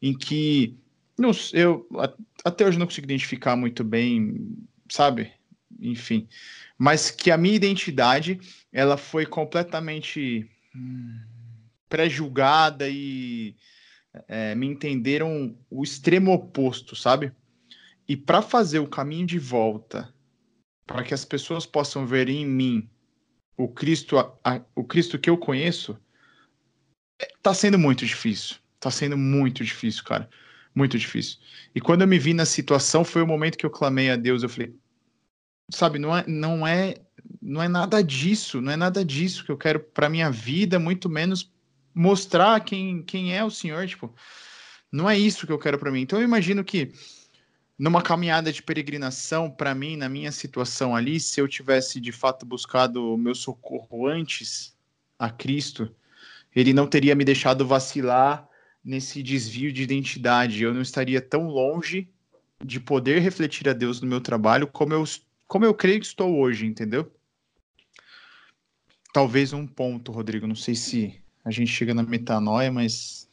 [0.00, 0.76] em que
[1.16, 1.86] não, eu
[2.44, 4.56] até hoje não consigo identificar muito bem,
[4.90, 5.32] sabe?
[5.80, 6.28] Enfim,
[6.76, 8.40] mas que a minha identidade
[8.72, 11.20] ela foi completamente hum,
[11.88, 13.54] pré-julgada e
[14.26, 17.32] é, me entenderam o extremo oposto, sabe?
[18.08, 20.12] E para fazer o caminho de volta,
[20.86, 22.88] para que as pessoas possam ver em mim
[23.56, 25.98] o Cristo, a, a, o Cristo que eu conheço,
[27.42, 28.56] tá sendo muito difícil.
[28.80, 30.28] Tá sendo muito difícil, cara.
[30.74, 31.38] Muito difícil.
[31.74, 34.42] E quando eu me vi na situação, foi o momento que eu clamei a Deus.
[34.42, 34.74] Eu falei,
[35.70, 36.94] sabe, não é, não é,
[37.40, 41.08] não é nada disso, não é nada disso que eu quero para minha vida, muito
[41.08, 41.52] menos
[41.94, 44.14] mostrar quem, quem é o Senhor, tipo,
[44.90, 46.00] não é isso que eu quero para mim.
[46.00, 46.92] Então eu imagino que
[47.82, 52.46] numa caminhada de peregrinação, para mim, na minha situação ali, se eu tivesse de fato
[52.46, 54.78] buscado o meu socorro antes
[55.18, 55.92] a Cristo,
[56.54, 58.48] ele não teria me deixado vacilar
[58.84, 60.62] nesse desvio de identidade.
[60.62, 62.08] Eu não estaria tão longe
[62.64, 65.02] de poder refletir a Deus no meu trabalho como eu,
[65.48, 67.12] como eu creio que estou hoje, entendeu?
[69.12, 70.46] Talvez um ponto, Rodrigo.
[70.46, 73.28] Não sei se a gente chega na metanoia, mas.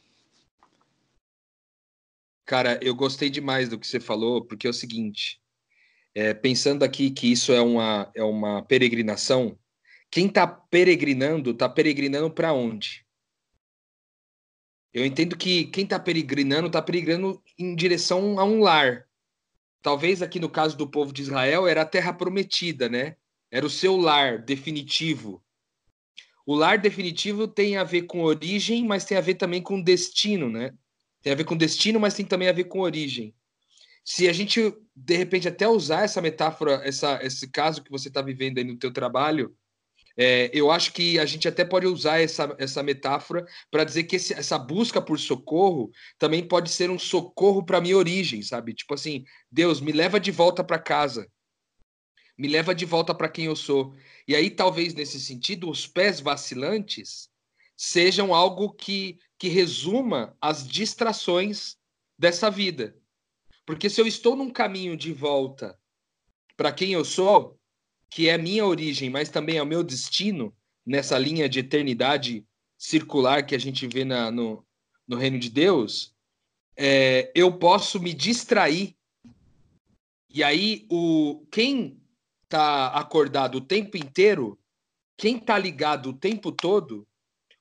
[2.50, 5.40] Cara, eu gostei demais do que você falou, porque é o seguinte:
[6.12, 9.56] é, pensando aqui que isso é uma, é uma peregrinação,
[10.10, 13.06] quem está peregrinando, está peregrinando para onde?
[14.92, 19.06] Eu entendo que quem está peregrinando, está peregrinando em direção a um lar.
[19.80, 23.14] Talvez aqui no caso do povo de Israel era a terra prometida, né?
[23.48, 25.40] Era o seu lar definitivo.
[26.44, 30.50] O lar definitivo tem a ver com origem, mas tem a ver também com destino,
[30.50, 30.74] né?
[31.22, 33.34] Tem a ver com destino, mas tem também a ver com origem.
[34.04, 38.22] Se a gente, de repente, até usar essa metáfora, essa, esse caso que você está
[38.22, 39.54] vivendo aí no teu trabalho,
[40.16, 44.16] é, eu acho que a gente até pode usar essa, essa metáfora para dizer que
[44.16, 48.74] esse, essa busca por socorro também pode ser um socorro para minha origem, sabe?
[48.74, 51.26] Tipo assim, Deus, me leva de volta para casa,
[52.36, 53.94] me leva de volta para quem eu sou.
[54.26, 57.28] E aí, talvez nesse sentido, os pés vacilantes
[57.76, 61.78] sejam algo que, que resuma as distrações
[62.18, 62.94] dessa vida.
[63.64, 65.80] Porque se eu estou num caminho de volta
[66.58, 67.58] para quem eu sou,
[68.10, 73.46] que é minha origem, mas também é o meu destino, nessa linha de eternidade circular
[73.46, 74.62] que a gente vê na, no,
[75.08, 76.14] no reino de Deus,
[76.76, 78.94] é, eu posso me distrair.
[80.28, 81.98] E aí, o quem
[82.44, 84.58] está acordado o tempo inteiro,
[85.16, 87.06] quem está ligado o tempo todo,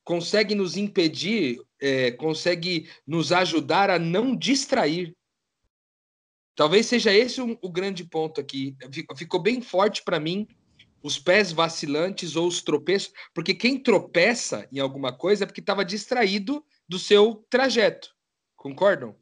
[0.09, 5.15] consegue nos impedir, é, consegue nos ajudar a não distrair.
[6.55, 8.75] Talvez seja esse o, o grande ponto aqui.
[9.15, 10.47] Ficou bem forte para mim
[11.03, 15.85] os pés vacilantes ou os tropeços, porque quem tropeça em alguma coisa é porque estava
[15.85, 18.09] distraído do seu trajeto.
[18.57, 19.15] Concordam?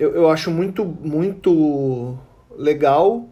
[0.00, 2.18] Eu, eu acho muito, muito
[2.50, 3.30] legal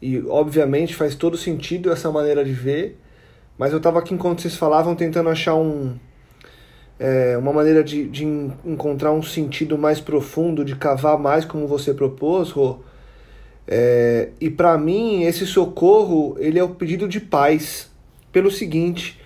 [0.00, 3.00] e, obviamente, faz todo sentido essa maneira de ver,
[3.56, 5.98] mas eu estava aqui enquanto vocês falavam tentando achar um,
[6.98, 8.24] é, uma maneira de, de
[8.64, 12.78] encontrar um sentido mais profundo, de cavar mais como você propôs, Rô.
[13.66, 17.90] É, e para mim esse socorro ele é o pedido de paz
[18.30, 19.18] pelo seguinte,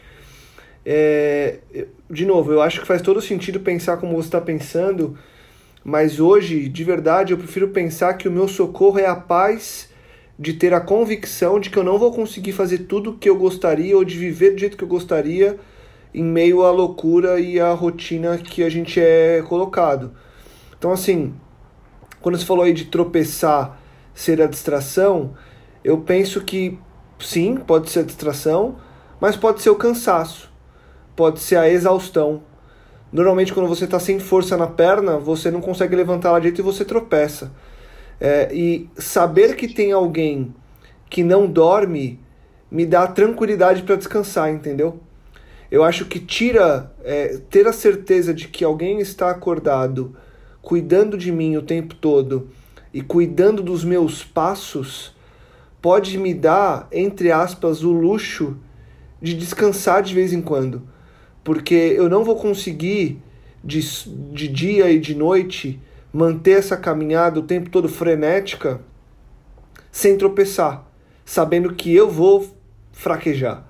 [0.86, 1.58] é,
[2.08, 5.18] de novo eu acho que faz todo sentido pensar como você está pensando,
[5.82, 9.88] mas hoje de verdade eu prefiro pensar que o meu socorro é a paz
[10.38, 13.36] de ter a convicção de que eu não vou conseguir fazer tudo o que eu
[13.36, 15.58] gostaria ou de viver do jeito que eu gostaria
[16.18, 20.12] em meio à loucura e à rotina que a gente é colocado.
[20.76, 21.32] Então, assim,
[22.20, 23.80] quando você falou aí de tropeçar
[24.12, 25.34] ser a distração,
[25.84, 26.76] eu penso que
[27.20, 28.76] sim, pode ser a distração,
[29.20, 30.52] mas pode ser o cansaço,
[31.14, 32.42] pode ser a exaustão.
[33.12, 36.62] Normalmente, quando você está sem força na perna, você não consegue levantar lá direito e
[36.62, 37.52] você tropeça.
[38.20, 40.52] É, e saber que tem alguém
[41.08, 42.18] que não dorme
[42.68, 45.00] me dá tranquilidade para descansar, entendeu?
[45.70, 50.16] Eu acho que tira é, ter a certeza de que alguém está acordado
[50.62, 52.48] cuidando de mim o tempo todo
[52.92, 55.14] e cuidando dos meus passos,
[55.80, 58.56] pode me dar, entre aspas, o luxo
[59.20, 60.82] de descansar de vez em quando.
[61.44, 63.22] Porque eu não vou conseguir,
[63.62, 63.80] de,
[64.32, 65.80] de dia e de noite,
[66.12, 68.80] manter essa caminhada o tempo todo frenética
[69.90, 70.86] sem tropeçar,
[71.24, 72.54] sabendo que eu vou
[72.92, 73.66] fraquejar,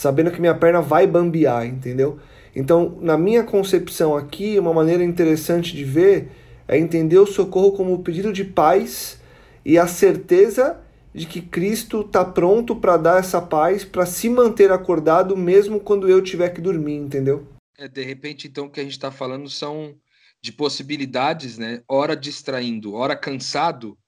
[0.00, 2.18] sabendo que minha perna vai bambear, entendeu?
[2.56, 6.30] Então, na minha concepção aqui, uma maneira interessante de ver
[6.66, 9.20] é entender o socorro como o pedido de paz
[9.62, 10.80] e a certeza
[11.14, 16.08] de que Cristo está pronto para dar essa paz, para se manter acordado mesmo quando
[16.08, 17.46] eu tiver que dormir, entendeu?
[17.76, 19.94] É, de repente, então, o que a gente está falando são
[20.40, 21.82] de possibilidades, né?
[21.86, 23.98] Hora distraindo, hora cansado,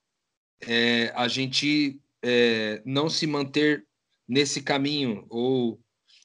[0.66, 3.84] é, a gente é, não se manter
[4.32, 5.78] nesse caminho, ou,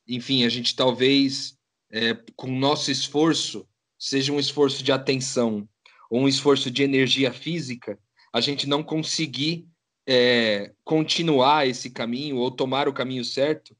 [0.08, 1.58] enfim, a gente talvez,
[1.92, 3.68] é, com nosso esforço,
[4.00, 5.68] seja um esforço de atenção
[6.10, 8.00] ou um esforço de energia física,
[8.32, 9.68] a gente não conseguir
[10.08, 13.76] é, continuar esse caminho ou tomar o caminho certo.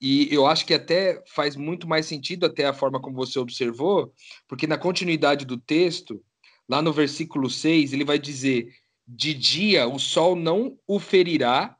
[0.00, 4.12] E eu acho que até faz muito mais sentido, até a forma como você observou,
[4.46, 6.22] porque na continuidade do texto,
[6.68, 8.68] lá no versículo 6, ele vai dizer:
[9.06, 11.76] De dia o sol não o ferirá,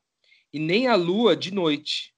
[0.53, 2.15] e nem a lua de noite.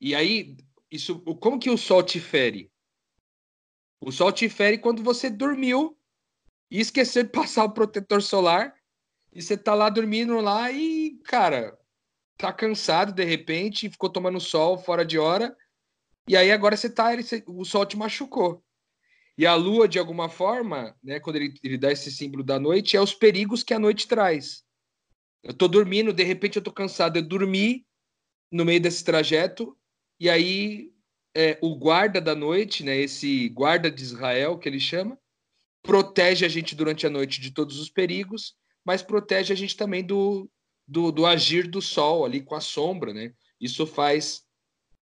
[0.00, 0.56] E aí,
[0.90, 2.70] isso, como que o sol te fere?
[4.00, 5.98] O sol te fere quando você dormiu
[6.70, 8.74] e esqueceu de passar o protetor solar
[9.32, 11.78] e você tá lá dormindo lá e, cara,
[12.36, 15.56] tá cansado de repente, ficou tomando sol fora de hora,
[16.28, 18.62] e aí agora você tá, ele, o sol te machucou.
[19.36, 22.96] E a lua, de alguma forma, né, quando ele, ele dá esse símbolo da noite,
[22.96, 24.64] é os perigos que a noite traz.
[25.42, 27.86] Eu tô dormindo, de repente eu tô cansado, eu dormi
[28.50, 29.77] no meio desse trajeto,
[30.20, 30.92] e aí
[31.36, 35.18] é, o guarda da noite, né, esse guarda de Israel, que ele chama,
[35.82, 38.54] protege a gente durante a noite de todos os perigos,
[38.84, 40.50] mas protege a gente também do,
[40.86, 43.32] do, do agir do sol ali com a sombra, né?
[43.60, 44.42] Isso faz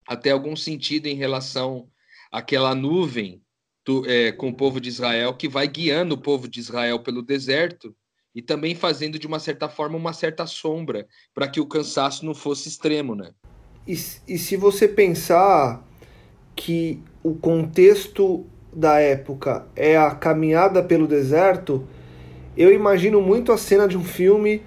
[0.06, 1.90] até algum sentido em relação
[2.30, 3.42] àquela nuvem
[3.84, 7.22] do, é, com o povo de Israel que vai guiando o povo de Israel pelo
[7.22, 7.94] deserto
[8.34, 12.34] e também fazendo de uma certa forma uma certa sombra para que o cansaço não
[12.34, 13.34] fosse extremo, né?
[13.86, 13.92] E,
[14.28, 15.82] e se você pensar
[16.54, 21.84] que o contexto da época é a caminhada pelo deserto,
[22.56, 24.62] eu imagino muito a cena de um filme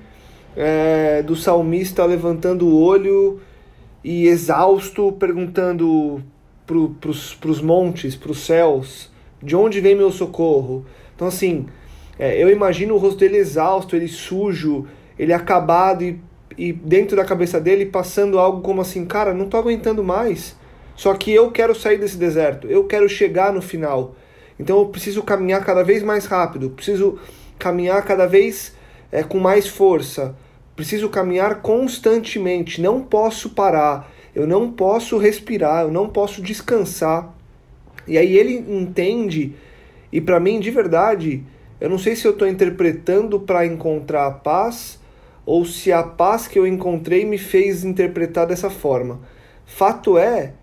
[0.56, 3.40] é, do salmista levantando o olho
[4.04, 6.22] e exausto, perguntando
[6.66, 9.12] para os montes, para os céus,
[9.42, 10.86] de onde vem meu socorro?
[11.16, 11.66] Então, assim,
[12.18, 14.88] é, eu imagino o rosto dele exausto, ele sujo,
[15.18, 16.20] ele acabado e,
[16.58, 20.56] e dentro da cabeça dele passando algo como assim: cara, não tô aguentando mais.
[20.96, 24.16] Só que eu quero sair desse deserto, eu quero chegar no final.
[24.58, 27.20] Então eu preciso caminhar cada vez mais rápido, preciso
[27.60, 28.74] caminhar cada vez
[29.12, 30.36] é, com mais força.
[30.76, 37.34] Preciso caminhar constantemente, não posso parar, eu não posso respirar, eu não posso descansar.
[38.06, 39.56] E aí ele entende,
[40.12, 41.44] e para mim, de verdade,
[41.80, 45.00] eu não sei se eu estou interpretando para encontrar a paz
[45.46, 49.22] ou se a paz que eu encontrei me fez interpretar dessa forma.
[49.66, 50.54] Fato é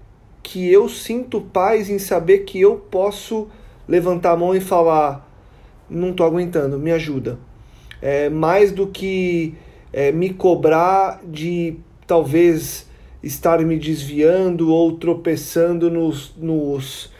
[0.43, 3.49] que eu sinto paz em saber que eu posso
[3.87, 5.29] levantar a mão e falar:
[5.89, 7.39] não estou aguentando, me ajuda.
[8.01, 9.55] É, mais do que
[9.93, 11.77] é, me cobrar de
[12.07, 12.91] talvez
[13.23, 17.13] estar me desviando ou tropeçando nos, nos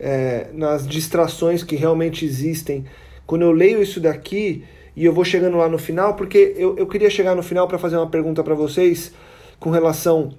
[0.00, 2.84] é, nas distrações que realmente existem.
[3.26, 4.64] Quando eu leio isso daqui
[4.96, 7.78] e eu vou chegando lá no final, porque eu, eu queria chegar no final para
[7.78, 9.12] fazer uma pergunta para vocês
[9.58, 10.32] com relação,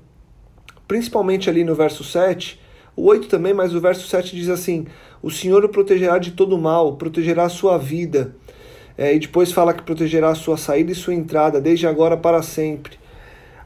[0.88, 2.62] principalmente ali no verso 7,
[2.96, 4.88] o 8 também, mas o verso 7 diz assim:
[5.22, 8.36] O Senhor o protegerá de todo mal, protegerá a sua vida.
[8.98, 12.42] É, e depois fala que protegerá a sua saída e sua entrada, desde agora para
[12.42, 12.98] sempre.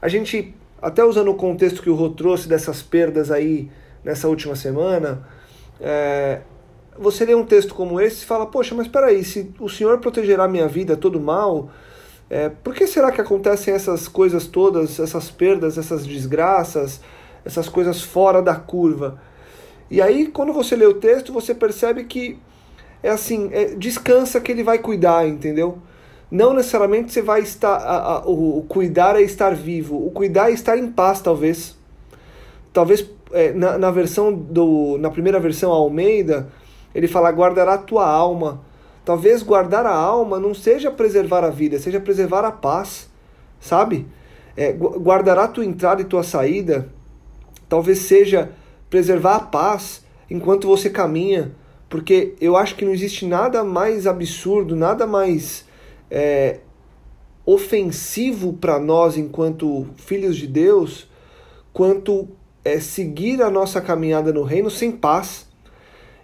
[0.01, 3.69] A gente, até usando o contexto que o Rô trouxe dessas perdas aí
[4.03, 5.27] nessa última semana,
[5.79, 6.41] é,
[6.99, 10.47] você lê um texto como esse e fala: Poxa, mas peraí, se o Senhor protegerá
[10.47, 11.69] minha vida todo mal,
[12.29, 17.01] é, por que será que acontecem essas coisas todas, essas perdas, essas desgraças?
[17.45, 19.19] essas coisas fora da curva.
[19.89, 22.37] E aí, quando você lê o texto, você percebe que
[23.01, 25.79] é assim, é, descansa que ele vai cuidar, entendeu?
[26.29, 27.75] Não necessariamente você vai estar.
[27.75, 30.05] A, a, o, o, cuidar é estar vivo.
[30.05, 31.75] O cuidar é estar em paz, talvez.
[32.71, 34.97] Talvez é, na, na versão do.
[34.99, 36.47] Na primeira versão Almeida,
[36.93, 38.61] ele fala guardará tua alma.
[39.05, 43.09] Talvez guardar a alma não seja preservar a vida, seja preservar a paz,
[43.59, 44.07] sabe?
[44.55, 46.89] É, guardará tua entrada e tua saída
[47.69, 48.51] talvez seja
[48.89, 51.55] preservar a paz enquanto você caminha,
[51.87, 55.65] porque eu acho que não existe nada mais absurdo, nada mais
[56.09, 56.59] é,
[57.45, 61.07] ofensivo para nós enquanto filhos de Deus,
[61.71, 62.27] quanto
[62.65, 65.47] é, seguir a nossa caminhada no reino sem paz.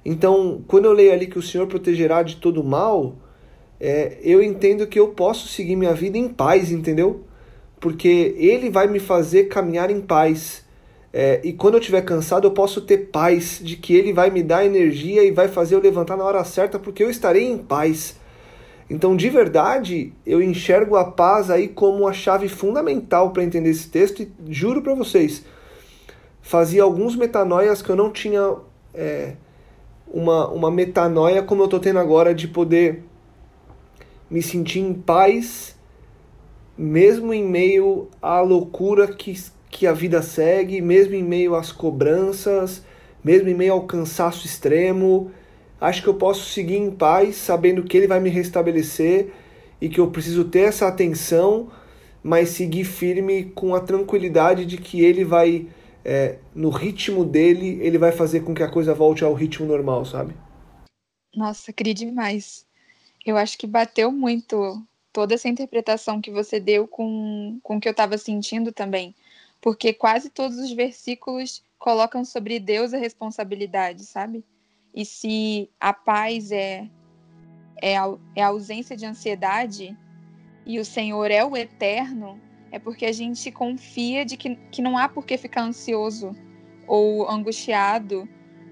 [0.05, 3.15] Então, quando eu leio ali que o Senhor protegerá de todo mal,
[3.79, 7.23] é, eu entendo que eu posso seguir minha vida em paz, entendeu?
[7.79, 10.63] Porque Ele vai me fazer caminhar em paz.
[11.11, 14.43] É, e quando eu estiver cansado, eu posso ter paz de que Ele vai me
[14.43, 18.19] dar energia e vai fazer eu levantar na hora certa, porque eu estarei em paz.
[18.87, 23.89] Então, de verdade, eu enxergo a paz aí como a chave fundamental para entender esse
[23.89, 25.43] texto e juro para vocês,
[26.41, 28.57] fazia alguns metanoias que eu não tinha
[28.93, 29.33] é,
[30.07, 33.03] uma, uma metanoia como eu estou tendo agora de poder
[34.29, 35.75] me sentir em paz,
[36.77, 39.35] mesmo em meio à loucura que,
[39.69, 42.83] que a vida segue, mesmo em meio às cobranças,
[43.23, 45.31] mesmo em meio ao cansaço extremo.
[45.79, 49.31] Acho que eu posso seguir em paz, sabendo que Ele vai me restabelecer
[49.79, 51.69] e que eu preciso ter essa atenção,
[52.23, 55.67] mas seguir firme com a tranquilidade de que Ele vai
[56.05, 60.05] é, no ritmo dele, ele vai fazer com que a coisa volte ao ritmo normal,
[60.05, 60.35] sabe?
[61.35, 62.65] Nossa, queria demais.
[63.25, 64.79] Eu acho que bateu muito
[65.11, 69.15] toda essa interpretação que você deu com, com o que eu estava sentindo também.
[69.59, 74.45] Porque quase todos os versículos colocam sobre Deus a responsabilidade, sabe?
[74.93, 76.87] E se a paz é,
[77.81, 79.97] é, a, é a ausência de ansiedade
[80.65, 82.39] e o Senhor é o eterno,
[82.72, 86.36] é porque a gente confia de que, que não há por que ficar ansioso
[86.88, 88.28] ou angustiado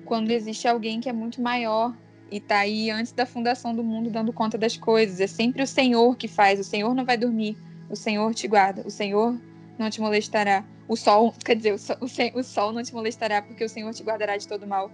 [0.06, 1.96] quando existe alguém que é muito maior
[2.32, 5.20] e está aí antes da fundação do mundo dando conta das coisas.
[5.20, 7.58] É sempre o Senhor que faz, o Senhor não vai dormir,
[7.89, 9.39] o Senhor te guarda, o Senhor
[9.78, 10.66] não te molestará.
[10.88, 11.98] O sol, quer dizer, o sol,
[12.36, 14.91] o sol não te molestará porque o Senhor te guardará de todo mal.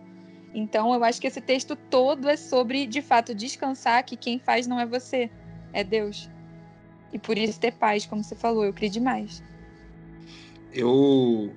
[0.54, 4.68] Então, eu acho que esse texto todo é sobre, de fato, descansar que quem faz
[4.68, 5.30] não é você,
[5.74, 6.30] é Deus.
[7.12, 9.44] E por isso ter paz, como você falou, eu criei demais.
[10.74, 11.52] Eu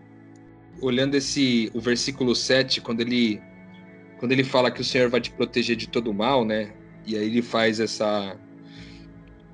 [0.81, 3.41] olhando esse o versículo 7, quando ele
[4.19, 6.73] quando ele fala que o Senhor vai te proteger de todo mal, né?
[7.05, 8.37] E aí ele faz essa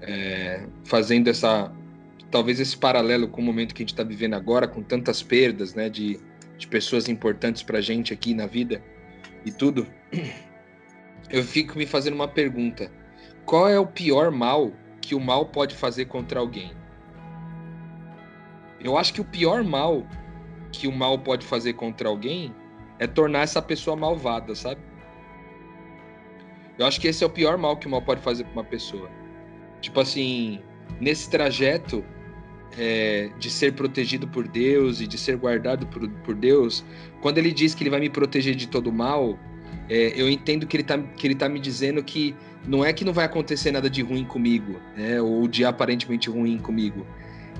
[0.03, 1.73] é, fazendo essa
[2.31, 5.75] talvez esse paralelo com o momento que a gente está vivendo agora, com tantas perdas,
[5.75, 6.21] né, de,
[6.59, 8.83] de pessoas importantes para gente aqui na vida
[9.45, 9.87] e tudo.
[11.31, 12.91] Eu fico me fazendo uma pergunta:
[13.45, 14.73] qual é o pior mal
[15.09, 16.71] que o mal pode fazer contra alguém.
[18.79, 20.07] Eu acho que o pior mal
[20.71, 22.55] que o mal pode fazer contra alguém
[22.99, 24.83] é tornar essa pessoa malvada, sabe?
[26.79, 28.65] Eu acho que esse é o pior mal que o mal pode fazer para uma
[28.65, 29.09] pessoa.
[29.81, 30.61] Tipo assim,
[31.01, 32.05] nesse trajeto
[32.77, 36.85] é, de ser protegido por Deus e de ser guardado por, por Deus,
[37.23, 39.39] quando ele diz que ele vai me proteger de todo mal,
[39.89, 42.37] é, eu entendo que ele, tá, que ele tá me dizendo que
[42.69, 46.59] não é que não vai acontecer nada de ruim comigo, né, ou de aparentemente ruim
[46.59, 47.07] comigo.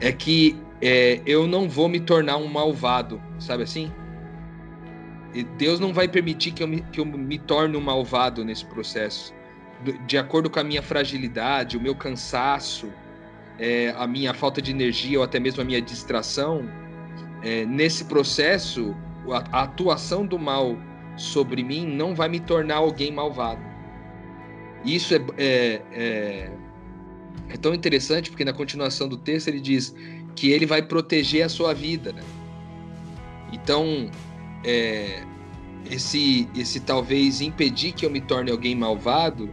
[0.01, 3.91] É que é, eu não vou me tornar um malvado, sabe assim?
[5.35, 8.65] E Deus não vai permitir que eu, me, que eu me torne um malvado nesse
[8.67, 9.35] processo.
[10.07, 12.93] De acordo com a minha fragilidade, o meu cansaço,
[13.59, 16.69] é, a minha falta de energia ou até mesmo a minha distração,
[17.43, 18.95] é, nesse processo,
[19.31, 20.77] a, a atuação do mal
[21.17, 23.68] sobre mim não vai me tornar alguém malvado.
[24.85, 26.51] Isso é, é, é,
[27.49, 29.95] é, tão interessante porque na continuação do texto ele diz
[30.37, 32.13] que ele vai proteger a sua vida.
[32.13, 32.23] Né?
[33.53, 34.11] Então,
[34.65, 35.23] é,
[35.91, 39.51] esse, esse talvez impedir que eu me torne alguém malvado,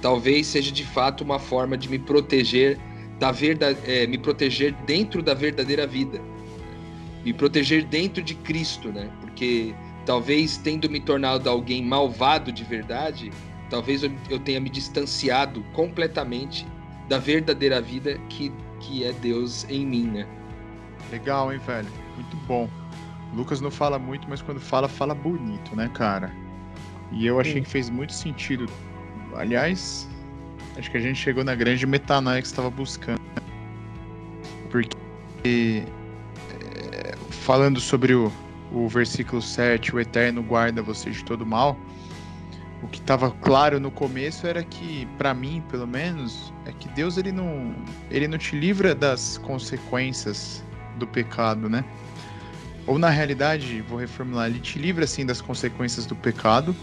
[0.00, 2.78] talvez seja de fato uma forma de me proteger
[3.18, 6.20] da verdade, é, me proteger dentro da verdadeira vida,
[7.24, 9.10] me proteger dentro de Cristo, né?
[9.20, 9.74] Porque
[10.06, 13.30] talvez tendo me tornado alguém malvado de verdade,
[13.70, 16.66] talvez eu, tenha me distanciado completamente
[17.08, 20.26] da verdadeira vida que, que é Deus em mim, né?
[21.10, 21.88] Legal, hein, velho?
[22.14, 22.68] Muito bom.
[23.34, 26.32] Lucas não fala muito, mas quando fala, fala bonito, né, cara?
[27.12, 27.62] E eu achei Sim.
[27.62, 28.66] que fez muito sentido.
[29.34, 30.08] Aliás,
[30.76, 33.20] acho que a gente chegou na grande metanoia que estava buscando.
[34.70, 34.96] Porque
[35.44, 38.30] é, falando sobre o,
[38.72, 41.76] o versículo 7, o Eterno guarda você de todo mal,
[42.82, 47.16] o que estava claro no começo era que, para mim, pelo menos, é que Deus
[47.16, 47.74] ele não,
[48.10, 50.64] ele não te livra das consequências
[50.96, 51.84] do pecado, né?
[52.86, 56.74] Ou na realidade, vou reformular, ele te livra sim das consequências do pecado,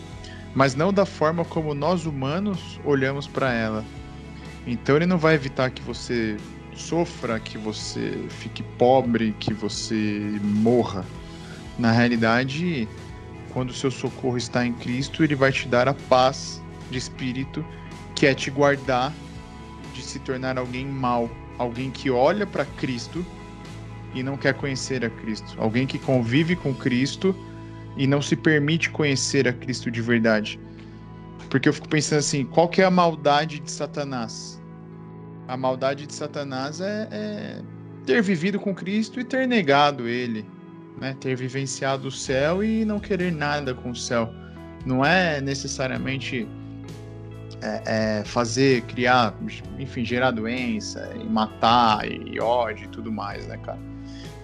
[0.54, 3.84] mas não da forma como nós humanos olhamos para ela.
[4.68, 6.38] Então ele não vai evitar que você
[6.76, 11.06] sofra, que você fique pobre, que você morra.
[11.78, 12.88] Na realidade,
[13.56, 17.66] quando o seu socorro está em Cristo, ele vai te dar a paz de espírito,
[18.14, 19.14] que é te guardar
[19.94, 23.26] de se tornar alguém mau, alguém que olha para Cristo
[24.14, 27.34] e não quer conhecer a Cristo, alguém que convive com Cristo
[27.96, 30.60] e não se permite conhecer a Cristo de verdade.
[31.50, 34.62] Porque eu fico pensando assim, qual que é a maldade de Satanás?
[35.48, 37.62] A maldade de Satanás é, é
[38.06, 40.46] ter vivido com Cristo e ter negado ele,
[41.00, 41.16] né?
[41.20, 44.30] Ter vivenciado o céu e não querer nada com o céu.
[44.86, 46.48] Não é necessariamente
[47.62, 49.36] é, é fazer, criar,
[49.80, 53.80] enfim, gerar doença e matar e ódio e tudo mais, né, cara?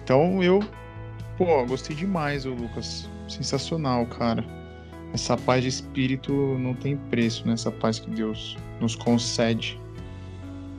[0.02, 0.60] Então eu,
[1.38, 3.08] pô, gostei demais, o Lucas.
[3.28, 4.44] Sensacional, cara.
[5.14, 7.54] Essa paz de espírito não tem preço, né?
[7.54, 9.80] Essa paz que Deus nos concede.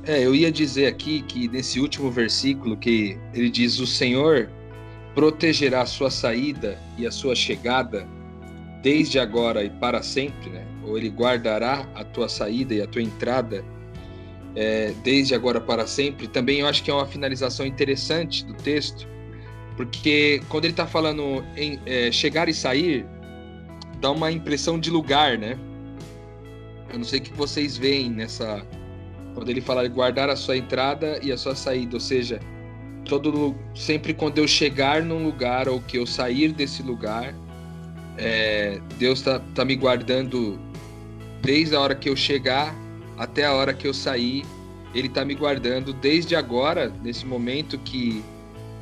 [0.06, 4.50] É, eu ia dizer aqui que nesse último versículo que ele diz: O Senhor
[5.14, 8.08] protegerá a sua saída e a sua chegada
[8.82, 10.66] desde agora e para sempre, né?
[10.84, 13.64] Ou ele guardará a tua saída e a tua entrada
[14.56, 16.28] é, desde agora para sempre.
[16.28, 19.08] Também eu acho que é uma finalização interessante do texto,
[19.78, 23.06] porque quando ele está falando em é, chegar e sair,
[24.02, 25.58] dá uma impressão de lugar, né?
[26.92, 28.66] Eu não sei o que vocês veem nessa.
[29.34, 32.40] Quando ele fala guardar a sua entrada e a sua saída, ou seja,
[33.06, 37.34] todo sempre quando eu chegar num lugar ou que eu sair desse lugar,
[38.18, 40.60] é, Deus está tá me guardando
[41.42, 42.76] desde a hora que eu chegar
[43.18, 44.46] até a hora que eu sair.
[44.94, 48.24] Ele está me guardando desde agora, nesse momento que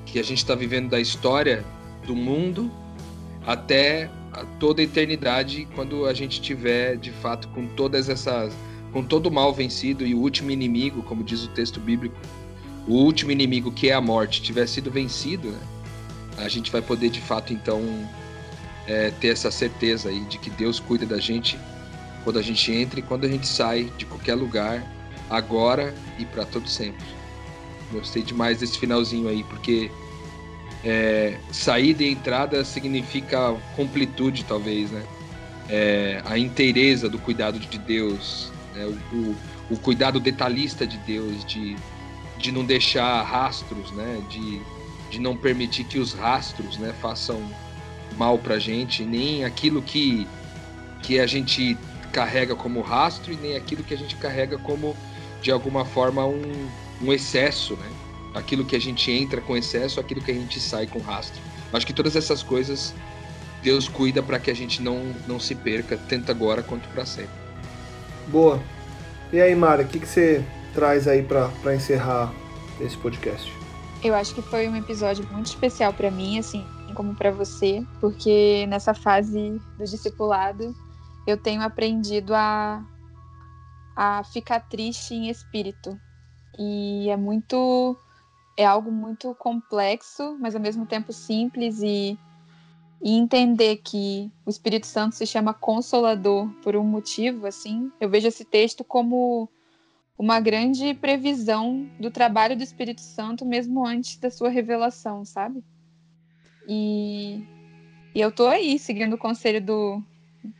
[0.05, 1.63] que a gente está vivendo da história
[2.05, 2.69] do mundo
[3.45, 4.09] até
[4.59, 8.53] toda a eternidade, quando a gente tiver de fato com todas essas,
[8.91, 12.15] com todo o mal vencido e o último inimigo, como diz o texto bíblico,
[12.87, 15.59] o último inimigo que é a morte tiver sido vencido, né?
[16.37, 17.81] a gente vai poder de fato então
[18.87, 21.57] é, ter essa certeza aí de que Deus cuida da gente
[22.23, 24.83] quando a gente entra e quando a gente sai de qualquer lugar,
[25.29, 27.05] agora e para todo sempre.
[27.91, 29.89] Gostei demais desse finalzinho aí, porque
[30.83, 35.03] é, saída e entrada significa completude, talvez, né?
[35.69, 38.85] É, a inteireza do cuidado de Deus, né?
[38.85, 39.35] o, o,
[39.71, 41.75] o, cuidado detalhista de Deus, de,
[42.41, 44.21] de não deixar rastros, né?
[44.29, 44.61] De,
[45.09, 46.93] de não permitir que os rastros, né?
[47.01, 47.41] Façam
[48.17, 50.27] mal para gente, nem aquilo que,
[51.01, 51.77] que a gente
[52.11, 54.95] carrega como rastro e nem aquilo que a gente carrega como,
[55.41, 56.69] de alguma forma, um,
[57.01, 57.89] um excesso, né?
[58.33, 61.39] Aquilo que a gente entra com excesso, aquilo que a gente sai com rastro.
[61.71, 62.93] Acho que todas essas coisas
[63.63, 67.29] Deus cuida para que a gente não, não se perca, tanto agora quanto para sempre.
[68.27, 68.61] Boa.
[69.31, 72.33] E aí, Mara, o que, que você traz aí para encerrar
[72.79, 73.51] esse podcast?
[74.03, 78.65] Eu acho que foi um episódio muito especial para mim, assim como para você, porque
[78.67, 80.75] nessa fase do discipulado
[81.25, 82.83] eu tenho aprendido a,
[83.95, 85.97] a ficar triste em espírito,
[86.57, 87.97] e é muito.
[88.57, 92.19] É algo muito complexo, mas ao mesmo tempo simples e,
[93.01, 97.91] e entender que o Espírito Santo se chama Consolador por um motivo, assim.
[97.99, 99.49] Eu vejo esse texto como
[100.21, 105.63] uma grande previsão do trabalho do Espírito Santo mesmo antes da sua revelação, sabe?
[106.67, 107.43] E,
[108.13, 109.99] e eu tô aí seguindo o conselho do,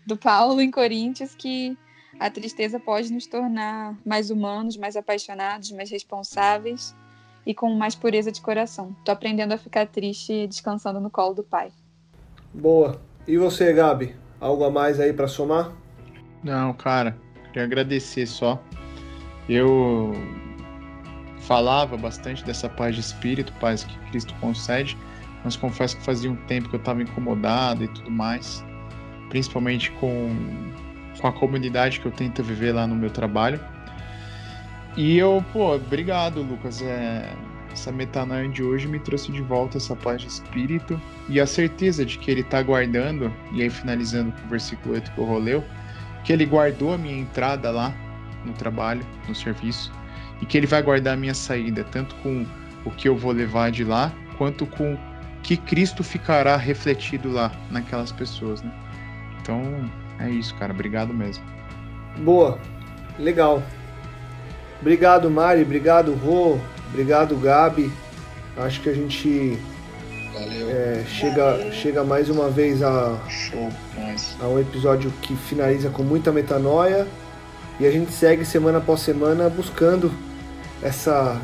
[0.03, 1.77] do Paulo em Coríntios que
[2.19, 6.95] a tristeza pode nos tornar mais humanos, mais apaixonados, mais responsáveis
[7.45, 8.95] e com mais pureza de coração.
[9.05, 11.71] Tô aprendendo a ficar triste descansando no colo do pai.
[12.51, 12.99] Boa.
[13.27, 14.15] E você, Gabi?
[14.39, 15.71] Algo a mais aí para somar?
[16.43, 17.15] Não, cara.
[17.49, 18.59] Queria agradecer só.
[19.49, 20.13] Eu
[21.39, 24.97] falava bastante dessa paz de espírito, paz que Cristo concede,
[25.43, 28.63] mas confesso que fazia um tempo que eu estava incomodado e tudo mais,
[29.29, 30.29] principalmente com
[31.19, 33.59] com a comunidade que eu tento viver lá no meu trabalho.
[34.97, 36.81] E eu, pô, obrigado, Lucas.
[36.81, 37.31] É,
[37.71, 42.05] essa metanoia de hoje me trouxe de volta essa paz de espírito e a certeza
[42.05, 45.63] de que ele está guardando, e aí finalizando com o versículo 8 que eu roleu,
[46.23, 47.93] que ele guardou a minha entrada lá
[48.45, 49.91] no trabalho, no serviço,
[50.41, 52.45] e que ele vai guardar a minha saída, tanto com
[52.85, 54.97] o que eu vou levar de lá, quanto com
[55.43, 58.71] que Cristo ficará refletido lá naquelas pessoas, né?
[59.41, 59.89] Então,
[60.19, 60.71] é isso, cara.
[60.71, 61.43] Obrigado mesmo.
[62.17, 62.59] Boa.
[63.17, 63.61] Legal.
[64.79, 65.61] Obrigado, Mari.
[65.61, 66.59] Obrigado, Rô.
[66.89, 67.91] Obrigado, Gabi.
[68.57, 69.57] Acho que a gente
[70.69, 73.17] é, chega, chega mais uma vez a,
[74.39, 77.07] a um episódio que finaliza com muita metanoia.
[77.79, 80.11] E a gente segue semana após semana buscando
[80.81, 81.39] essa.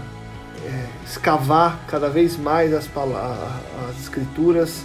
[0.65, 4.83] É, escavar cada vez mais as, as escrituras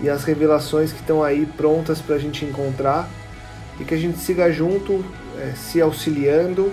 [0.00, 3.08] e as revelações que estão aí prontas para a gente encontrar
[3.80, 5.04] e que a gente siga junto,
[5.38, 6.72] é, se auxiliando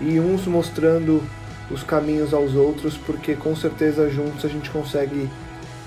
[0.00, 1.22] e uns mostrando
[1.70, 5.28] os caminhos aos outros, porque com certeza juntos a gente consegue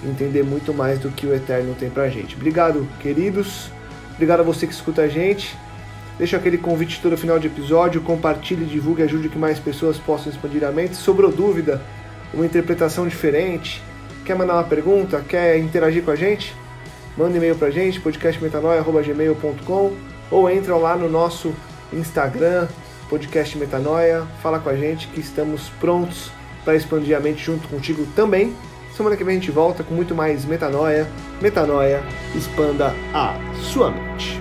[0.04, 2.36] entender muito mais do que o Eterno tem pra gente.
[2.36, 3.70] Obrigado, queridos.
[4.14, 5.58] Obrigado a você que escuta a gente.
[6.18, 10.64] Deixa aquele convite todo final de episódio, compartilhe, divulgue, ajude que mais pessoas possam expandir
[10.64, 10.96] a mente.
[10.96, 11.82] Sobrou dúvida,
[12.34, 13.82] uma interpretação diferente,
[14.26, 16.56] quer mandar uma pergunta, quer interagir com a gente?
[17.16, 19.94] Manda e-mail pra gente, podcastmetanoia.gmail.com
[20.30, 21.54] ou entra lá no nosso
[21.94, 22.68] Instagram,
[23.10, 26.32] podcast Metanoia, fala com a gente que estamos prontos
[26.66, 28.54] para expandir a mente junto contigo também.
[28.96, 31.08] Semana que vem a gente volta com muito mais metanoia.
[31.42, 32.04] Metanoia,
[32.36, 33.40] expanda a
[33.72, 34.37] sua mente.